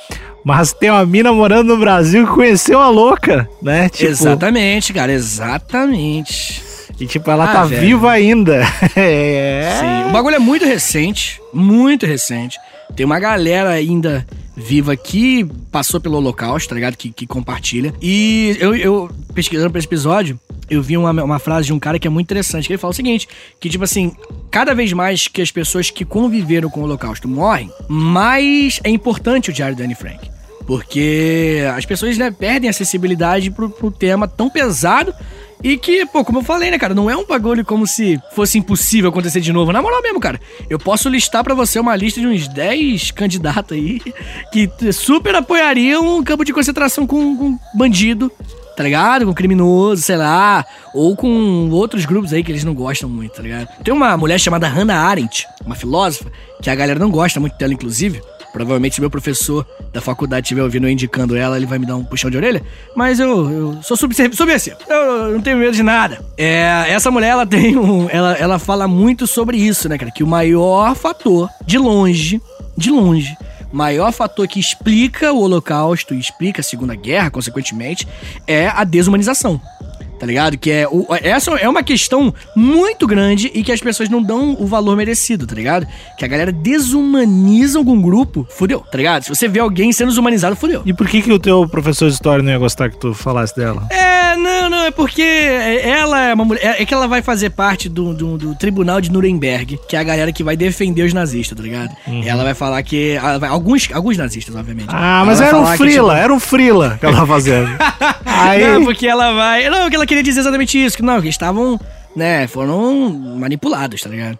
Mas 0.44 0.72
tem 0.72 0.90
uma 0.90 1.04
mina 1.06 1.32
morando 1.32 1.68
no 1.74 1.78
Brasil 1.78 2.26
que 2.26 2.32
conheceu 2.32 2.78
a 2.78 2.88
louca, 2.88 3.48
né? 3.62 3.88
Tipo... 3.88 4.10
Exatamente, 4.10 4.92
cara, 4.92 5.12
exatamente. 5.12 6.62
E 6.98 7.06
tipo, 7.06 7.30
ela 7.30 7.44
ah, 7.44 7.52
tá 7.52 7.64
velho. 7.64 7.80
viva 7.80 8.10
ainda. 8.10 8.62
é. 8.94 9.78
Sim, 9.80 10.10
o 10.10 10.12
bagulho 10.12 10.36
é 10.36 10.40
muito 10.40 10.64
recente, 10.64 11.40
muito 11.52 12.04
recente. 12.04 12.58
Tem 12.94 13.06
uma 13.06 13.18
galera 13.18 13.70
ainda 13.70 14.26
viva 14.60 14.96
que 14.96 15.44
passou 15.72 16.00
pelo 16.00 16.16
Holocausto, 16.18 16.68
tá 16.68 16.74
ligado? 16.74 16.96
Que, 16.96 17.10
que 17.10 17.26
compartilha. 17.26 17.94
E 18.00 18.56
eu, 18.60 18.76
eu, 18.76 19.10
pesquisando 19.34 19.70
pra 19.70 19.78
esse 19.78 19.88
episódio, 19.88 20.38
eu 20.68 20.82
vi 20.82 20.96
uma, 20.96 21.10
uma 21.10 21.38
frase 21.38 21.66
de 21.66 21.72
um 21.72 21.78
cara 21.78 21.98
que 21.98 22.06
é 22.06 22.10
muito 22.10 22.26
interessante, 22.26 22.66
que 22.66 22.72
ele 22.74 22.78
fala 22.78 22.92
o 22.92 22.94
seguinte, 22.94 23.28
que 23.58 23.68
tipo 23.68 23.82
assim, 23.82 24.12
cada 24.50 24.74
vez 24.74 24.92
mais 24.92 25.26
que 25.26 25.42
as 25.42 25.50
pessoas 25.50 25.90
que 25.90 26.04
conviveram 26.04 26.68
com 26.68 26.80
o 26.80 26.84
Holocausto 26.84 27.26
morrem, 27.26 27.70
mais 27.88 28.80
é 28.84 28.90
importante 28.90 29.50
o 29.50 29.52
diário 29.52 29.76
da 29.76 29.84
Anne 29.84 29.94
Frank. 29.94 30.30
Porque 30.66 31.62
as 31.74 31.84
pessoas 31.84 32.16
né, 32.16 32.30
perdem 32.30 32.70
acessibilidade 32.70 33.50
pro, 33.50 33.68
pro 33.68 33.90
tema 33.90 34.28
tão 34.28 34.48
pesado 34.48 35.12
e 35.62 35.76
que, 35.76 36.06
pô, 36.06 36.24
como 36.24 36.38
eu 36.38 36.42
falei, 36.42 36.70
né, 36.70 36.78
cara, 36.78 36.94
não 36.94 37.10
é 37.10 37.16
um 37.16 37.26
bagulho 37.26 37.64
como 37.64 37.86
se 37.86 38.20
fosse 38.34 38.58
impossível 38.58 39.10
acontecer 39.10 39.40
de 39.40 39.52
novo. 39.52 39.72
Na 39.72 39.82
moral 39.82 40.02
mesmo, 40.02 40.18
cara, 40.18 40.40
eu 40.68 40.78
posso 40.78 41.08
listar 41.08 41.44
para 41.44 41.54
você 41.54 41.78
uma 41.78 41.94
lista 41.94 42.20
de 42.20 42.26
uns 42.26 42.48
10 42.48 43.10
candidatos 43.10 43.76
aí 43.76 44.00
que 44.52 44.70
super 44.92 45.34
apoiariam 45.34 46.18
um 46.18 46.24
campo 46.24 46.44
de 46.44 46.52
concentração 46.52 47.06
com, 47.06 47.36
com 47.36 47.58
bandido, 47.74 48.32
tá 48.76 48.82
ligado? 48.82 49.26
Com 49.26 49.34
criminoso, 49.34 50.00
sei 50.00 50.16
lá, 50.16 50.64
ou 50.94 51.14
com 51.14 51.68
outros 51.70 52.06
grupos 52.06 52.32
aí 52.32 52.42
que 52.42 52.50
eles 52.50 52.64
não 52.64 52.72
gostam 52.72 53.08
muito, 53.08 53.34
tá 53.34 53.42
ligado? 53.42 53.68
Tem 53.84 53.92
uma 53.92 54.16
mulher 54.16 54.38
chamada 54.38 54.66
Hannah 54.66 54.98
Arendt, 54.98 55.46
uma 55.64 55.74
filósofa, 55.74 56.32
que 56.62 56.70
a 56.70 56.74
galera 56.74 56.98
não 56.98 57.10
gosta 57.10 57.38
muito 57.38 57.58
dela, 57.58 57.74
inclusive, 57.74 58.22
Provavelmente 58.52 59.00
meu 59.00 59.10
professor 59.10 59.66
da 59.92 60.00
faculdade 60.00 60.46
estiver 60.46 60.62
ouvindo 60.62 60.86
eu 60.86 60.90
indicando 60.90 61.36
ela, 61.36 61.56
ele 61.56 61.66
vai 61.66 61.78
me 61.78 61.86
dar 61.86 61.96
um 61.96 62.04
puxão 62.04 62.30
de 62.30 62.36
orelha. 62.36 62.62
Mas 62.96 63.20
eu, 63.20 63.50
eu 63.50 63.82
sou 63.82 63.96
subversivo. 63.96 64.76
Eu, 64.88 64.96
eu 64.96 65.32
não 65.32 65.40
tenho 65.40 65.56
medo 65.56 65.72
de 65.72 65.82
nada. 65.82 66.20
É, 66.36 66.86
essa 66.88 67.10
mulher, 67.10 67.28
ela 67.28 67.46
tem 67.46 67.76
um. 67.76 68.08
Ela, 68.10 68.34
ela 68.34 68.58
fala 68.58 68.88
muito 68.88 69.26
sobre 69.26 69.56
isso, 69.56 69.88
né, 69.88 69.96
cara? 69.96 70.10
Que 70.10 70.24
o 70.24 70.26
maior 70.26 70.94
fator, 70.94 71.48
de 71.66 71.78
longe, 71.78 72.40
de 72.76 72.90
longe, 72.90 73.36
maior 73.72 74.12
fator 74.12 74.46
que 74.48 74.58
explica 74.58 75.32
o 75.32 75.40
Holocausto 75.40 76.14
e 76.14 76.18
explica 76.18 76.60
a 76.60 76.64
Segunda 76.64 76.94
Guerra, 76.94 77.30
consequentemente, 77.30 78.06
é 78.46 78.68
a 78.68 78.84
desumanização. 78.84 79.60
Tá 80.20 80.26
ligado? 80.26 80.58
Que 80.58 80.70
é. 80.70 80.86
O, 80.86 81.06
essa 81.22 81.50
é 81.52 81.66
uma 81.66 81.82
questão 81.82 82.32
muito 82.54 83.06
grande 83.06 83.50
e 83.54 83.64
que 83.64 83.72
as 83.72 83.80
pessoas 83.80 84.10
não 84.10 84.22
dão 84.22 84.54
o 84.60 84.66
valor 84.66 84.94
merecido, 84.94 85.46
tá 85.46 85.54
ligado? 85.54 85.86
Que 86.18 86.26
a 86.26 86.28
galera 86.28 86.52
desumaniza 86.52 87.78
algum 87.78 87.98
grupo, 87.98 88.46
fudeu, 88.50 88.80
tá 88.80 88.98
ligado? 88.98 89.22
Se 89.22 89.30
você 89.30 89.48
vê 89.48 89.60
alguém 89.60 89.90
sendo 89.92 90.08
desumanizado, 90.08 90.54
fudeu. 90.54 90.82
E 90.84 90.92
por 90.92 91.08
que, 91.08 91.22
que 91.22 91.32
o 91.32 91.38
teu 91.38 91.66
professor 91.66 92.08
de 92.08 92.14
história 92.14 92.42
não 92.42 92.52
ia 92.52 92.58
gostar 92.58 92.90
que 92.90 92.98
tu 92.98 93.14
falasse 93.14 93.56
dela? 93.56 93.86
É, 93.90 94.36
não, 94.36 94.59
não, 94.80 94.86
é 94.86 94.90
porque 94.90 95.22
ela 95.22 96.20
é 96.28 96.34
uma 96.34 96.44
mulher. 96.44 96.76
É 96.78 96.84
que 96.86 96.94
ela 96.94 97.06
vai 97.06 97.20
fazer 97.22 97.50
parte 97.50 97.88
do, 97.88 98.14
do, 98.14 98.38
do 98.38 98.54
tribunal 98.54 99.00
de 99.00 99.10
Nuremberg, 99.12 99.78
que 99.88 99.94
é 99.96 99.98
a 99.98 100.02
galera 100.02 100.32
que 100.32 100.42
vai 100.42 100.56
defender 100.56 101.02
os 101.02 101.12
nazistas, 101.12 101.56
tá 101.56 101.62
ligado? 101.62 101.94
Ela 102.24 102.42
vai 102.44 102.54
falar 102.54 102.82
que. 102.82 103.18
vai- 103.38 103.50
alguns, 103.50 103.88
alguns 103.92 104.16
nazistas, 104.16 104.54
obviamente. 104.56 104.88
Ah, 104.88 105.22
mas 105.26 105.40
era 105.40 105.56
um 105.58 105.70
que, 105.70 105.76
frila, 105.76 106.14
tipo, 106.14 106.24
era 106.24 106.32
um 106.34 106.40
frila 106.40 106.96
que 106.98 107.06
ela 107.06 107.14
tava 107.16 107.34
fazendo. 107.34 107.70
Aí, 108.24 108.64
Não, 108.66 108.84
porque 108.84 109.06
ela 109.06 109.32
vai. 109.34 109.68
Não, 109.68 109.90
que 109.90 109.96
ela 109.96 110.06
queria 110.06 110.22
dizer 110.22 110.40
exatamente 110.40 110.82
isso. 110.82 110.96
Que 110.96 111.02
não, 111.02 111.16
que 111.16 111.26
eles 111.26 111.34
estavam, 111.34 111.78
né, 112.16 112.46
foram 112.46 113.08
manipulados, 113.38 114.00
tá 114.02 114.08
ligado? 114.08 114.38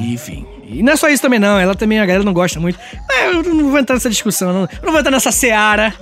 Enfim. 0.00 0.44
E 0.64 0.82
não 0.82 0.92
é 0.92 0.96
só 0.96 1.08
isso 1.08 1.22
também, 1.22 1.38
não. 1.38 1.58
Ela 1.58 1.74
também, 1.74 2.00
a 2.00 2.06
galera 2.06 2.24
não 2.24 2.32
gosta 2.32 2.58
muito. 2.58 2.78
É, 3.10 3.28
eu 3.28 3.42
não 3.42 3.70
vou 3.70 3.78
entrar 3.78 3.94
nessa 3.94 4.08
discussão, 4.10 4.52
não. 4.52 4.60
Eu 4.62 4.68
não 4.84 4.90
vou 4.90 4.98
entrar 5.00 5.10
nessa 5.10 5.30
seara, 5.30 5.92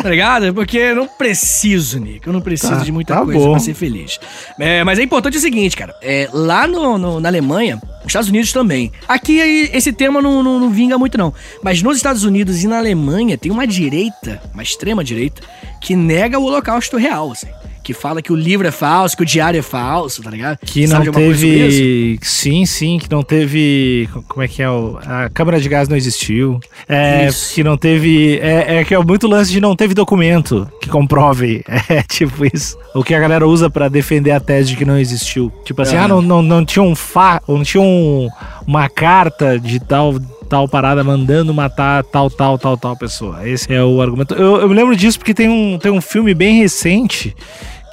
tá 0.00 0.08
ligado? 0.08 0.54
Porque 0.54 0.78
eu 0.78 0.96
não 0.96 1.08
preciso, 1.08 1.98
Nick. 1.98 2.26
Eu 2.26 2.32
não 2.32 2.40
preciso 2.40 2.72
Tá, 2.76 2.84
de 2.84 2.92
muita 2.92 3.14
tá 3.14 3.24
coisa 3.24 3.38
bom. 3.40 3.50
pra 3.50 3.60
ser 3.60 3.74
feliz. 3.74 4.18
É, 4.58 4.84
mas 4.84 4.98
é 4.98 5.02
importante 5.02 5.36
o 5.36 5.40
seguinte, 5.40 5.76
cara. 5.76 5.94
É, 6.00 6.28
lá 6.32 6.66
no, 6.68 6.96
no- 6.98 7.20
na 7.20 7.28
Alemanha, 7.28 7.76
nos 7.76 8.06
Estados 8.06 8.28
Unidos 8.28 8.52
também. 8.52 8.92
Aqui 9.08 9.38
esse 9.72 9.92
tema 9.92 10.22
não, 10.22 10.42
não, 10.42 10.60
não 10.60 10.70
vinga 10.70 10.96
muito, 10.96 11.18
não. 11.18 11.34
Mas 11.62 11.82
nos 11.82 11.96
Estados 11.96 12.22
Unidos 12.24 12.62
e 12.62 12.68
na 12.68 12.78
Alemanha 12.78 13.36
tem 13.36 13.50
uma 13.50 13.66
direita, 13.66 14.40
uma 14.54 14.62
extrema 14.62 15.02
direita, 15.02 15.42
que 15.80 15.96
nega 15.96 16.38
o 16.38 16.44
holocausto 16.44 16.96
real, 16.96 17.32
assim. 17.32 17.48
Que 17.82 17.92
fala 17.92 18.22
que 18.22 18.32
o 18.32 18.36
livro 18.36 18.66
é 18.66 18.70
falso, 18.70 19.16
que 19.16 19.22
o 19.22 19.26
diário 19.26 19.58
é 19.58 19.62
falso, 19.62 20.22
tá 20.22 20.30
ligado? 20.30 20.58
que 20.64 20.86
Sabe 20.86 21.06
não 21.06 21.12
teve. 21.12 22.18
Sim, 22.22 22.64
sim, 22.64 22.98
que 22.98 23.10
não 23.10 23.22
teve. 23.22 24.08
Como 24.28 24.42
é 24.42 24.48
que 24.48 24.62
é? 24.62 24.70
o- 24.70 24.98
A 25.04 25.28
câmara 25.28 25.60
de 25.60 25.68
gás 25.68 25.88
não 25.88 25.96
existiu. 25.96 26.60
É, 26.88 27.26
Isso. 27.26 27.54
que 27.54 27.64
não 27.64 27.76
teve. 27.76 28.38
É, 28.40 28.76
é 28.80 28.84
que 28.84 28.94
é 28.94 28.98
muito 28.98 29.26
lance 29.26 29.50
de 29.50 29.60
não 29.60 29.74
teve 29.74 29.94
documento 29.94 30.68
que 30.80 30.88
comprove. 30.88 31.64
É 31.88 32.02
tipo 32.02 32.46
isso. 32.46 32.78
O 32.94 33.02
que 33.02 33.14
a 33.14 33.18
galera 33.20 33.46
usa 33.46 33.68
pra 33.68 33.88
defender 33.88 34.30
a 34.30 34.40
tese 34.40 34.70
de 34.70 34.76
que 34.76 34.84
não 34.84 34.98
existiu. 34.98 35.52
Tipo 35.64 35.82
assim, 35.82 35.96
Aham. 35.96 36.04
ah, 36.04 36.08
não, 36.08 36.22
não, 36.22 36.42
não 36.42 36.64
tinha 36.64 36.82
um 36.82 36.94
fa, 36.94 37.42
não 37.48 37.62
tinha 37.62 37.82
um, 37.82 38.28
uma 38.66 38.88
carta 38.88 39.58
de 39.58 39.78
tal 39.80 40.14
tal 40.52 40.68
parada 40.68 41.02
mandando 41.02 41.54
matar 41.54 42.04
tal, 42.04 42.28
tal, 42.28 42.58
tal, 42.58 42.76
tal 42.76 42.94
pessoa. 42.94 43.48
Esse 43.48 43.72
é 43.72 43.82
o 43.82 44.02
argumento. 44.02 44.34
Eu, 44.34 44.60
eu 44.60 44.68
me 44.68 44.74
lembro 44.74 44.94
disso 44.94 45.18
porque 45.18 45.32
tem 45.32 45.48
um, 45.48 45.78
tem 45.78 45.90
um 45.90 45.98
filme 46.02 46.34
bem 46.34 46.58
recente 46.60 47.34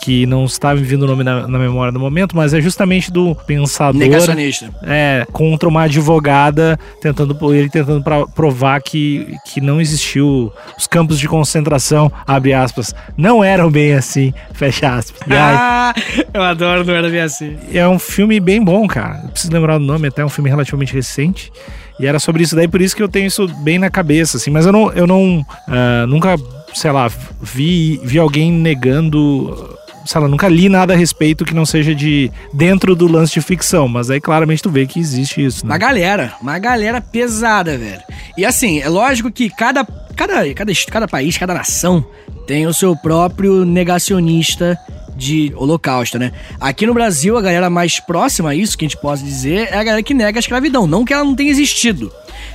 que 0.03 0.25
não 0.25 0.43
está 0.43 0.75
me 0.75 0.81
vindo 0.81 1.03
o 1.03 1.07
nome 1.07 1.23
na, 1.23 1.47
na 1.47 1.57
memória 1.57 1.89
no 1.91 1.99
momento, 2.01 2.35
mas 2.35 2.53
é 2.53 2.59
justamente 2.59 3.09
do 3.11 3.33
pensador 3.33 3.97
Negacionista. 3.99 4.69
é, 4.83 5.25
contra 5.31 5.69
uma 5.69 5.83
advogada 5.83 6.77
tentando 7.01 7.37
ele 7.53 7.69
tentando 7.69 8.03
pra- 8.03 8.25
provar 8.27 8.81
que, 8.81 9.35
que 9.45 9.61
não 9.61 9.79
existiu 9.79 10.51
os 10.77 10.85
campos 10.85 11.17
de 11.17 11.29
concentração, 11.29 12.11
abre 12.27 12.53
aspas, 12.53 12.93
não 13.17 13.41
eram 13.41 13.69
bem 13.71 13.93
assim, 13.93 14.33
fecha 14.53 14.95
aspas. 14.95 15.21
Ah, 15.31 15.93
eu 16.33 16.43
adoro, 16.43 16.83
não 16.83 16.93
era 16.93 17.09
bem 17.09 17.21
assim. 17.21 17.57
é 17.73 17.87
um 17.87 17.99
filme 17.99 18.37
bem 18.41 18.61
bom, 18.61 18.85
cara. 18.85 19.21
Eu 19.23 19.29
preciso 19.29 19.53
lembrar 19.53 19.77
o 19.77 19.79
nome, 19.79 20.07
até 20.09 20.21
é 20.21 20.25
um 20.25 20.29
filme 20.29 20.49
relativamente 20.49 20.93
recente. 20.93 21.51
E 21.99 22.07
era 22.07 22.17
sobre 22.17 22.43
isso 22.43 22.55
daí, 22.55 22.67
por 22.67 22.81
isso 22.81 22.95
que 22.95 23.03
eu 23.03 23.09
tenho 23.09 23.27
isso 23.27 23.47
bem 23.59 23.77
na 23.77 23.89
cabeça, 23.89 24.37
assim. 24.37 24.49
Mas 24.49 24.65
eu 24.65 24.71
não, 24.71 24.91
eu 24.93 25.05
não 25.05 25.45
ah, 25.67 26.05
nunca, 26.07 26.35
sei 26.73 26.91
lá, 26.91 27.11
vi, 27.41 27.99
vi 28.03 28.17
alguém 28.17 28.51
negando. 28.51 29.77
Sei 30.05 30.19
lá, 30.19 30.27
nunca 30.27 30.47
li 30.47 30.69
nada 30.69 30.93
a 30.93 30.97
respeito 30.97 31.45
que 31.45 31.53
não 31.53 31.65
seja 31.65 31.93
de 31.93 32.31
dentro 32.53 32.95
do 32.95 33.05
lance 33.05 33.33
de 33.33 33.41
ficção. 33.41 33.87
Mas 33.87 34.09
aí 34.09 34.19
claramente 34.19 34.63
tu 34.63 34.69
vê 34.69 34.87
que 34.87 34.99
existe 34.99 35.43
isso, 35.43 35.63
Uma 35.63 35.73
né? 35.73 35.79
galera, 35.79 36.33
uma 36.41 36.57
galera 36.57 37.01
pesada, 37.01 37.77
velho. 37.77 38.01
E 38.37 38.45
assim, 38.45 38.79
é 38.79 38.87
lógico 38.87 39.29
que 39.29 39.49
cada, 39.49 39.85
cada, 40.15 40.51
cada, 40.53 40.71
cada 40.89 41.07
país, 41.07 41.37
cada 41.37 41.53
nação 41.53 42.03
tem 42.47 42.65
o 42.65 42.73
seu 42.73 42.95
próprio 42.95 43.65
negacionista 43.65 44.79
de 45.19 45.53
holocausto, 45.55 46.17
né? 46.17 46.31
Aqui 46.59 46.87
no 46.87 46.93
Brasil, 46.93 47.37
a 47.37 47.41
galera 47.41 47.69
mais 47.69 47.99
próxima 47.99 48.51
a 48.51 48.55
isso, 48.55 48.77
que 48.77 48.85
a 48.85 48.87
gente 48.87 48.99
pode 48.99 49.21
dizer, 49.21 49.67
é 49.71 49.77
a 49.77 49.83
galera 49.83 50.01
que 50.01 50.13
nega 50.13 50.39
a 50.39 50.41
escravidão. 50.41 50.87
Não 50.87 51.03
que 51.03 51.13
ela 51.13 51.23
não 51.23 51.35
tenha 51.35 51.51
existido, 51.51 52.11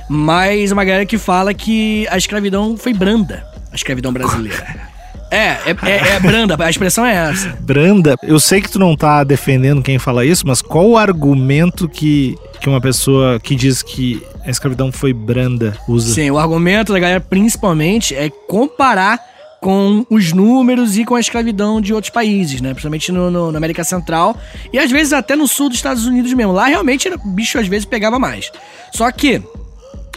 mas 0.09 0.71
uma 0.71 0.83
galera 0.83 1.05
que 1.05 1.17
fala 1.17 1.53
que 1.53 2.07
a 2.09 2.17
escravidão 2.17 2.75
foi 2.75 2.93
branda, 2.93 3.45
a 3.71 3.75
escravidão 3.75 4.11
brasileira. 4.11 4.95
É, 5.31 5.57
é, 5.65 5.75
é, 5.83 6.15
é 6.15 6.19
branda, 6.19 6.55
a 6.57 6.69
expressão 6.69 7.05
é 7.05 7.13
essa. 7.13 7.57
Branda, 7.59 8.15
eu 8.23 8.39
sei 8.39 8.61
que 8.61 8.69
tu 8.69 8.79
não 8.79 8.95
tá 8.95 9.23
defendendo 9.23 9.81
quem 9.81 9.99
fala 9.99 10.25
isso, 10.25 10.45
mas 10.47 10.61
qual 10.61 10.87
o 10.87 10.97
argumento 10.97 11.89
que, 11.89 12.35
que 12.59 12.69
uma 12.69 12.79
pessoa 12.79 13.39
que 13.39 13.55
diz 13.55 13.81
que 13.81 14.21
a 14.45 14.49
escravidão 14.49 14.91
foi 14.91 15.13
branda 15.13 15.75
usa? 15.87 16.13
Sim, 16.13 16.31
o 16.31 16.37
argumento 16.37 16.93
da 16.93 16.99
galera 16.99 17.19
principalmente 17.19 18.15
é 18.15 18.29
comparar 18.29 19.19
com 19.61 20.05
os 20.09 20.31
números 20.31 20.97
e 20.97 21.05
com 21.05 21.15
a 21.15 21.19
escravidão 21.19 21.81
de 21.81 21.93
outros 21.93 22.11
países, 22.11 22.61
né? 22.61 22.69
Principalmente 22.69 23.11
no, 23.11 23.31
no- 23.31 23.51
na 23.51 23.57
América 23.57 23.83
Central 23.83 24.37
e 24.71 24.77
às 24.79 24.91
vezes 24.91 25.13
até 25.13 25.35
no 25.35 25.47
sul 25.47 25.69
dos 25.69 25.77
Estados 25.77 26.05
Unidos 26.05 26.31
mesmo. 26.33 26.51
Lá 26.51 26.65
realmente 26.67 27.07
o 27.09 27.17
bicho 27.29 27.57
às 27.59 27.67
vezes 27.67 27.85
pegava 27.85 28.19
mais. 28.19 28.51
Só 28.93 29.11
que. 29.11 29.41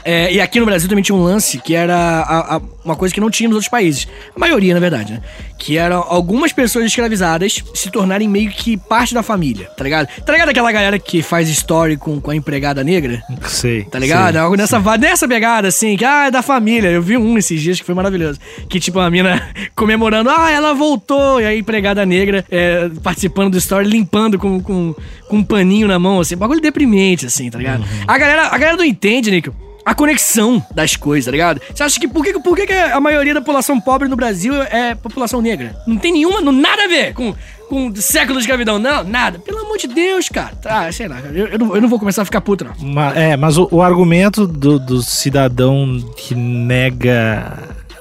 É, 0.05 0.33
e 0.33 0.41
aqui 0.41 0.59
no 0.61 0.67
Brasil 0.67 0.89
também 0.89 1.03
tinha 1.03 1.17
um 1.17 1.23
lance 1.23 1.59
que 1.59 1.75
era 1.75 1.95
a- 1.97 2.57
a- 2.57 2.61
uma 2.85 2.97
coisa 2.97 3.15
que 3.15 3.21
não 3.21 3.31
tinha 3.31 3.49
nos 3.49 3.57
outros 3.57 3.71
países. 3.71 4.07
A 4.35 4.39
maioria, 4.39 4.73
na 4.75 4.81
verdade, 4.81 5.13
né? 5.15 5.21
Que 5.59 5.77
eram 5.77 6.05
algumas 6.09 6.53
pessoas 6.53 6.87
escravizadas 6.87 7.63
se 7.75 7.91
tornarem 7.91 8.29
meio 8.29 8.51
que 8.51 8.77
parte 8.77 9.13
da 9.13 9.23
família, 9.23 9.67
tá 9.77 9.85
ligado? 9.85 10.09
Tá 10.25 10.33
ligado 10.33 10.49
aquela 10.51 10.71
galera 10.73 10.99
que 10.99 11.21
faz 11.23 11.49
story 11.49 11.97
com, 11.97 12.21
com 12.21 12.31
a 12.31 12.37
empregada 12.37 12.83
negra? 12.85 13.23
Sei. 13.47 13.85
Tá 13.85 13.99
ligado? 13.99 14.33
sei. 14.33 14.41
Algo 14.41 14.57
nessa, 14.57 14.79
va- 14.79 14.97
nessa 14.97 15.27
pegada, 15.29 15.69
assim, 15.69 15.97
que, 15.97 16.05
ah, 16.05 16.27
é 16.27 16.31
da 16.31 16.41
família. 16.43 16.89
Eu 16.89 17.03
vi 17.03 17.17
um 17.17 17.37
esses 17.37 17.61
dias 17.61 17.79
que 17.81 17.85
foi 17.85 17.95
maravilhoso. 17.95 18.39
Que, 18.69 18.79
tipo, 18.81 18.99
a 19.01 19.11
mina 19.11 19.49
comemorando, 19.77 20.31
ah, 20.31 20.51
ela 20.51 20.73
voltou. 20.75 21.41
E 21.41 21.45
a 21.45 21.55
empregada 21.55 22.07
negra 22.07 22.45
é, 22.51 22.89
participando 23.03 23.53
do 23.53 23.59
story, 23.59 23.87
limpando 23.89 24.39
com, 24.39 24.61
com, 24.63 24.95
com 25.29 25.37
um 25.37 25.45
paninho 25.45 25.89
na 25.89 25.99
mão, 25.99 26.21
assim. 26.21 26.37
Bagulho 26.37 26.61
deprimente, 26.61 27.27
assim, 27.27 27.51
tá 27.51 27.59
ligado? 27.59 27.85
A, 28.07 28.17
galera, 28.17 28.47
a 28.47 28.57
galera 28.59 28.77
não 28.77 28.85
entende, 28.85 29.31
Nico. 29.31 29.55
A 29.89 29.95
conexão 29.95 30.63
das 30.75 30.97
coisas, 30.97 31.25
tá 31.25 31.31
ligado? 31.31 31.63
Você 31.75 31.83
acha 31.83 31.99
que 31.99 32.07
por 32.07 32.23
que, 32.23 32.39
por 32.41 32.55
que 32.55 32.71
a 32.71 33.01
maioria 33.01 33.33
da 33.33 33.41
população 33.41 33.81
pobre 33.81 34.07
no 34.07 34.17
Brasil 34.17 34.53
é 34.65 34.95
população 34.95 35.41
negra? 35.41 35.75
Não 35.87 35.97
tem 35.97 36.13
nenhuma, 36.13 36.43
não, 36.43 36.53
nada 36.53 36.85
a 36.85 36.89
ver 36.89 37.15
com, 37.15 37.35
com 37.71 37.95
século 37.97 38.35
de 38.39 38.43
escravidão, 38.45 38.79
não, 38.79 39.03
nada. 39.03 39.39
Pelo 39.39 39.61
amor 39.61 39.79
de 39.79 39.87
Deus, 39.87 40.29
cara. 40.29 40.55
Tá, 40.57 40.93
sei 40.93 41.09
lá. 41.09 41.21
Eu, 41.33 41.47
eu, 41.47 41.59
não, 41.59 41.75
eu 41.75 41.81
não 41.81 41.89
vou 41.89 41.99
começar 41.99 42.21
a 42.21 42.25
ficar 42.27 42.43
puto, 42.43 42.67
não. 42.67 42.73
Ma- 42.87 43.15
é, 43.15 43.35
mas 43.35 43.57
o, 43.57 43.67
o 43.71 43.81
argumento 43.81 44.47
do, 44.47 44.79
do 44.79 45.01
cidadão 45.01 45.99
que 46.19 46.35
nega 46.35 47.59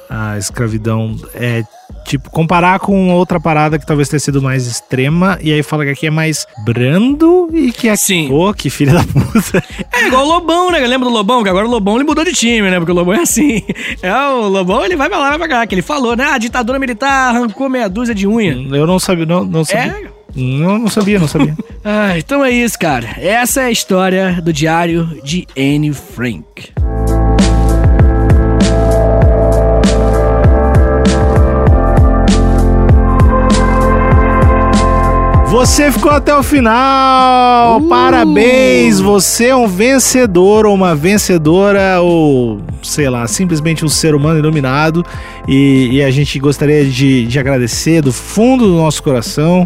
a 0.10 0.38
escravidão 0.38 1.16
é 1.34 1.64
tipo 2.08 2.30
comparar 2.32 2.80
com 2.80 3.12
outra 3.12 3.40
parada 3.40 3.78
que 3.78 3.86
talvez 3.86 4.08
tenha 4.08 4.20
sido 4.20 4.42
mais 4.42 4.66
extrema 4.66 5.38
e 5.42 5.52
aí 5.52 5.62
fala 5.62 5.84
que 5.86 5.92
aqui 5.92 6.08
é 6.08 6.10
mais 6.10 6.48
brando 6.66 7.50
e 7.54 7.72
que 7.72 7.90
aqui, 7.90 7.98
Sim. 7.98 8.28
pô, 8.30 8.54
que 8.54 8.70
filha 8.70 8.94
da 8.94 9.04
puta. 9.04 9.64
É 9.94 10.08
igual 10.08 10.26
o 10.26 10.28
Lobão, 10.28 10.72
né? 10.72 10.80
Lembra 10.80 11.10
do 11.10 11.14
Lobão? 11.14 11.44
Que 11.44 11.50
agora 11.50 11.68
o 11.68 11.70
Lobão 11.70 11.96
ele 11.96 12.06
mudou 12.06 12.24
de 12.24 12.32
time, 12.34 12.70
né? 12.70 12.78
Porque 12.78 12.92
o 12.92 12.96
Lobão 12.96 13.14
é 13.14 13.22
assim. 13.22 13.62
É, 14.02 14.14
o 14.30 14.48
Lobão 14.48 14.86
ele 14.86 14.96
vai 14.96 15.10
pra 15.10 15.18
lá, 15.18 15.30
vai 15.30 15.38
pra 15.40 15.48
cá. 15.48 15.68
Que 15.68 15.76
ele 15.76 15.82
falou, 15.82 16.16
né? 16.16 16.26
A 16.26 16.38
ditadura 16.38 16.80
militar 16.80 17.30
arrancou 17.30 17.70
meia 17.70 17.90
dúzia 17.90 18.16
de 18.16 18.28
unha. 18.28 18.54
Eu 18.72 18.88
não 18.88 19.00
sabia, 19.00 19.26
não, 19.26 19.44
não 19.44 19.66
sabia. 19.66 20.12
É. 20.14 20.18
Não, 20.36 20.78
não 20.78 20.88
sabia, 20.88 21.20
não 21.20 21.28
sabia. 21.28 21.56
Ah, 21.90 22.18
então 22.18 22.44
é 22.44 22.52
isso, 22.52 22.78
cara. 22.78 23.16
Essa 23.18 23.62
é 23.62 23.66
a 23.66 23.72
história 23.72 24.42
do 24.42 24.52
diário 24.52 25.22
de 25.24 25.48
Anne 25.58 25.94
Frank. 25.94 26.74
Você 35.50 35.90
ficou 35.90 36.12
até 36.12 36.36
o 36.36 36.44
final! 36.44 37.78
Uh! 37.78 37.88
Parabéns! 37.88 39.00
Você 39.00 39.46
é 39.46 39.56
um 39.56 39.66
vencedor 39.66 40.66
ou 40.66 40.76
uma 40.76 40.94
vencedora, 40.94 42.02
ou 42.02 42.60
sei 42.84 43.10
lá, 43.10 43.26
simplesmente 43.28 43.86
um 43.86 43.88
ser 43.88 44.14
humano 44.14 44.40
iluminado. 44.40 45.06
E, 45.48 45.90
e 45.94 46.04
a 46.04 46.12
gente 46.12 46.38
gostaria 46.38 46.84
de, 46.84 47.26
de 47.26 47.40
agradecer 47.40 48.02
do 48.02 48.12
fundo 48.12 48.66
do 48.66 48.76
nosso 48.76 49.02
coração 49.02 49.66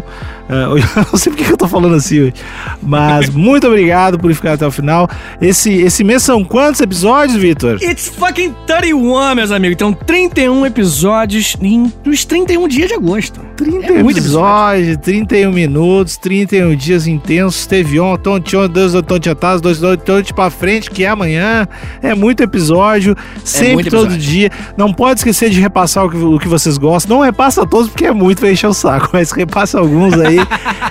Uh, 0.52 0.76
eu 0.76 1.06
não 1.10 1.18
sei 1.18 1.32
porque 1.32 1.44
que 1.44 1.52
eu 1.52 1.56
tô 1.56 1.66
falando 1.66 1.94
assim 1.94 2.20
hoje. 2.20 2.34
Mas 2.82 3.30
muito 3.34 3.66
obrigado 3.66 4.18
por 4.18 4.32
ficar 4.34 4.52
até 4.52 4.66
o 4.66 4.70
final. 4.70 5.08
Esse, 5.40 5.72
esse 5.72 6.04
mês 6.04 6.22
são 6.22 6.44
quantos 6.44 6.80
episódios, 6.80 7.36
Vitor? 7.38 7.78
It's 7.82 8.08
fucking 8.08 8.54
31, 8.66 9.34
meus 9.34 9.50
amigos. 9.50 9.74
Então, 9.74 9.92
31 9.92 10.66
episódios 10.66 11.56
em, 11.62 11.90
nos 12.04 12.24
31 12.24 12.68
dias 12.68 12.88
de 12.88 12.94
agosto. 12.94 13.40
31 13.56 13.82
é 13.82 14.10
episódios, 14.10 14.18
episódio. 14.18 14.98
31 14.98 15.52
minutos, 15.52 16.16
31 16.18 16.76
dias 16.76 17.06
intensos. 17.06 17.66
Teve 17.66 17.98
ontem, 17.98 18.28
ontem, 18.28 18.56
ontem, 18.56 18.72
dois 18.72 18.94
ontem 18.94 19.30
atrás, 19.30 19.60
dois 19.60 19.82
ontem 19.82 20.34
pra 20.34 20.50
frente, 20.50 20.90
que 20.90 21.04
é 21.04 21.08
amanhã. 21.08 21.66
É 22.02 22.14
muito 22.14 22.42
episódio, 22.42 23.16
sempre, 23.44 23.70
é 23.70 23.74
muito 23.74 23.90
todo 23.90 24.06
episódio. 24.06 24.18
dia. 24.18 24.50
Não 24.76 24.92
pode 24.92 25.20
esquecer 25.20 25.48
de 25.50 25.60
repassar 25.60 26.04
o 26.04 26.10
que, 26.10 26.16
o 26.16 26.38
que 26.38 26.48
vocês 26.48 26.76
gostam. 26.76 27.16
Não 27.16 27.24
repassa 27.24 27.66
todos, 27.66 27.88
porque 27.88 28.06
é 28.06 28.12
muito 28.12 28.40
pra 28.40 28.50
encher 28.50 28.66
o 28.66 28.74
saco, 28.74 29.10
mas 29.14 29.30
repassa 29.30 29.78
alguns 29.78 30.14
aí. 30.14 30.41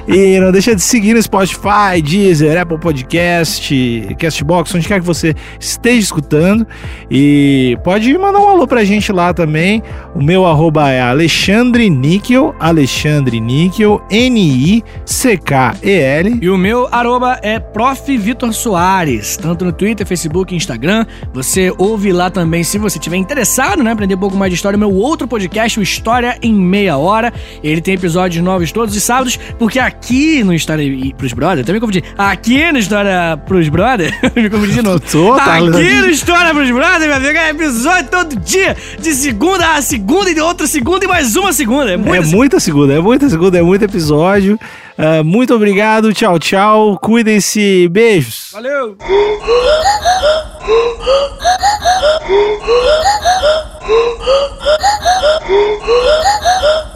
E 0.07 0.39
não 0.39 0.51
deixa 0.51 0.75
de 0.75 0.81
seguir 0.81 1.13
no 1.13 1.21
Spotify, 1.21 2.01
Deezer, 2.03 2.59
Apple 2.59 2.79
Podcast, 2.79 4.15
Castbox, 4.19 4.75
onde 4.75 4.87
quer 4.87 4.99
que 4.99 5.05
você 5.05 5.35
esteja 5.59 5.99
escutando. 5.99 6.67
E 7.09 7.77
pode 7.83 8.15
mandar 8.17 8.39
um 8.39 8.49
alô 8.49 8.67
pra 8.67 8.83
gente 8.83 9.11
lá 9.11 9.33
também. 9.33 9.81
O 10.15 10.21
meu 10.21 10.45
arroba 10.45 10.89
é 10.89 11.01
Alexandre 11.01 11.89
Níquel, 11.89 12.55
Alexandre 12.59 13.39
Níquel, 13.39 14.01
N-I-C-K-E-L. 14.09 14.91
E 16.41 16.49
o 16.49 16.57
meu 16.57 16.87
arroba 16.91 17.39
é 17.41 17.59
Prof. 17.59 18.11
Vitor 18.17 18.53
Soares, 18.53 19.37
tanto 19.37 19.65
no 19.65 19.71
Twitter, 19.71 20.05
Facebook 20.05 20.53
e 20.53 20.57
Instagram. 20.57 21.05
Você 21.33 21.73
ouve 21.77 22.11
lá 22.11 22.29
também, 22.29 22.63
se 22.63 22.77
você 22.77 22.99
tiver 22.99 23.17
interessado, 23.17 23.83
né, 23.83 23.91
aprender 23.91 24.15
um 24.15 24.19
pouco 24.19 24.37
mais 24.37 24.51
de 24.51 24.55
história, 24.55 24.77
meu 24.77 24.93
outro 24.93 25.27
podcast, 25.27 25.79
o 25.79 25.83
História 25.83 26.37
em 26.41 26.53
Meia 26.53 26.97
Hora. 26.97 27.33
Ele 27.63 27.81
tem 27.81 27.95
episódios 27.95 28.43
novos 28.43 28.71
todos 28.71 28.95
os 28.95 29.03
sábados, 29.03 29.30
porque 29.57 29.79
aqui 29.79 30.43
no 30.43 30.53
História 30.53 30.85
pros 31.17 31.33
Brothers, 31.33 31.65
também 31.65 31.79
confundi, 31.79 32.03
aqui 32.17 32.71
no 32.71 32.79
História 32.79 33.37
pros 33.45 33.69
Brothers, 33.69 34.13
me 34.35 34.49
confundi 34.49 34.73
de 34.73 34.81
novo. 34.81 34.99
Tô, 34.99 35.35
tá 35.35 35.55
aqui 35.55 36.01
no 36.01 36.09
História 36.09 36.53
pros 36.53 36.71
Brothers, 36.71 37.05
meu 37.05 37.15
amigo, 37.15 37.37
é 37.37 37.49
episódio 37.49 38.09
todo 38.09 38.35
dia, 38.37 38.75
de 38.99 39.13
segunda 39.13 39.75
a 39.75 39.81
segunda 39.81 40.29
e 40.29 40.33
de 40.33 40.41
outra 40.41 40.67
segunda 40.67 41.05
e 41.05 41.07
mais 41.07 41.35
uma 41.35 41.53
segunda. 41.53 41.91
É 41.91 41.97
muita, 41.97 42.17
é 42.17 42.21
muita 42.21 42.59
segunda, 42.59 42.93
é 42.93 42.99
muita 42.99 43.29
segunda, 43.29 43.57
é 43.57 43.61
muito 43.61 43.85
episódio. 43.85 44.59
Uh, 44.97 45.23
muito 45.23 45.53
obrigado, 45.53 46.13
tchau, 46.13 46.37
tchau. 46.37 46.99
Cuidem-se, 46.99 47.87
beijos. 47.89 48.49
Valeu! 48.51 48.97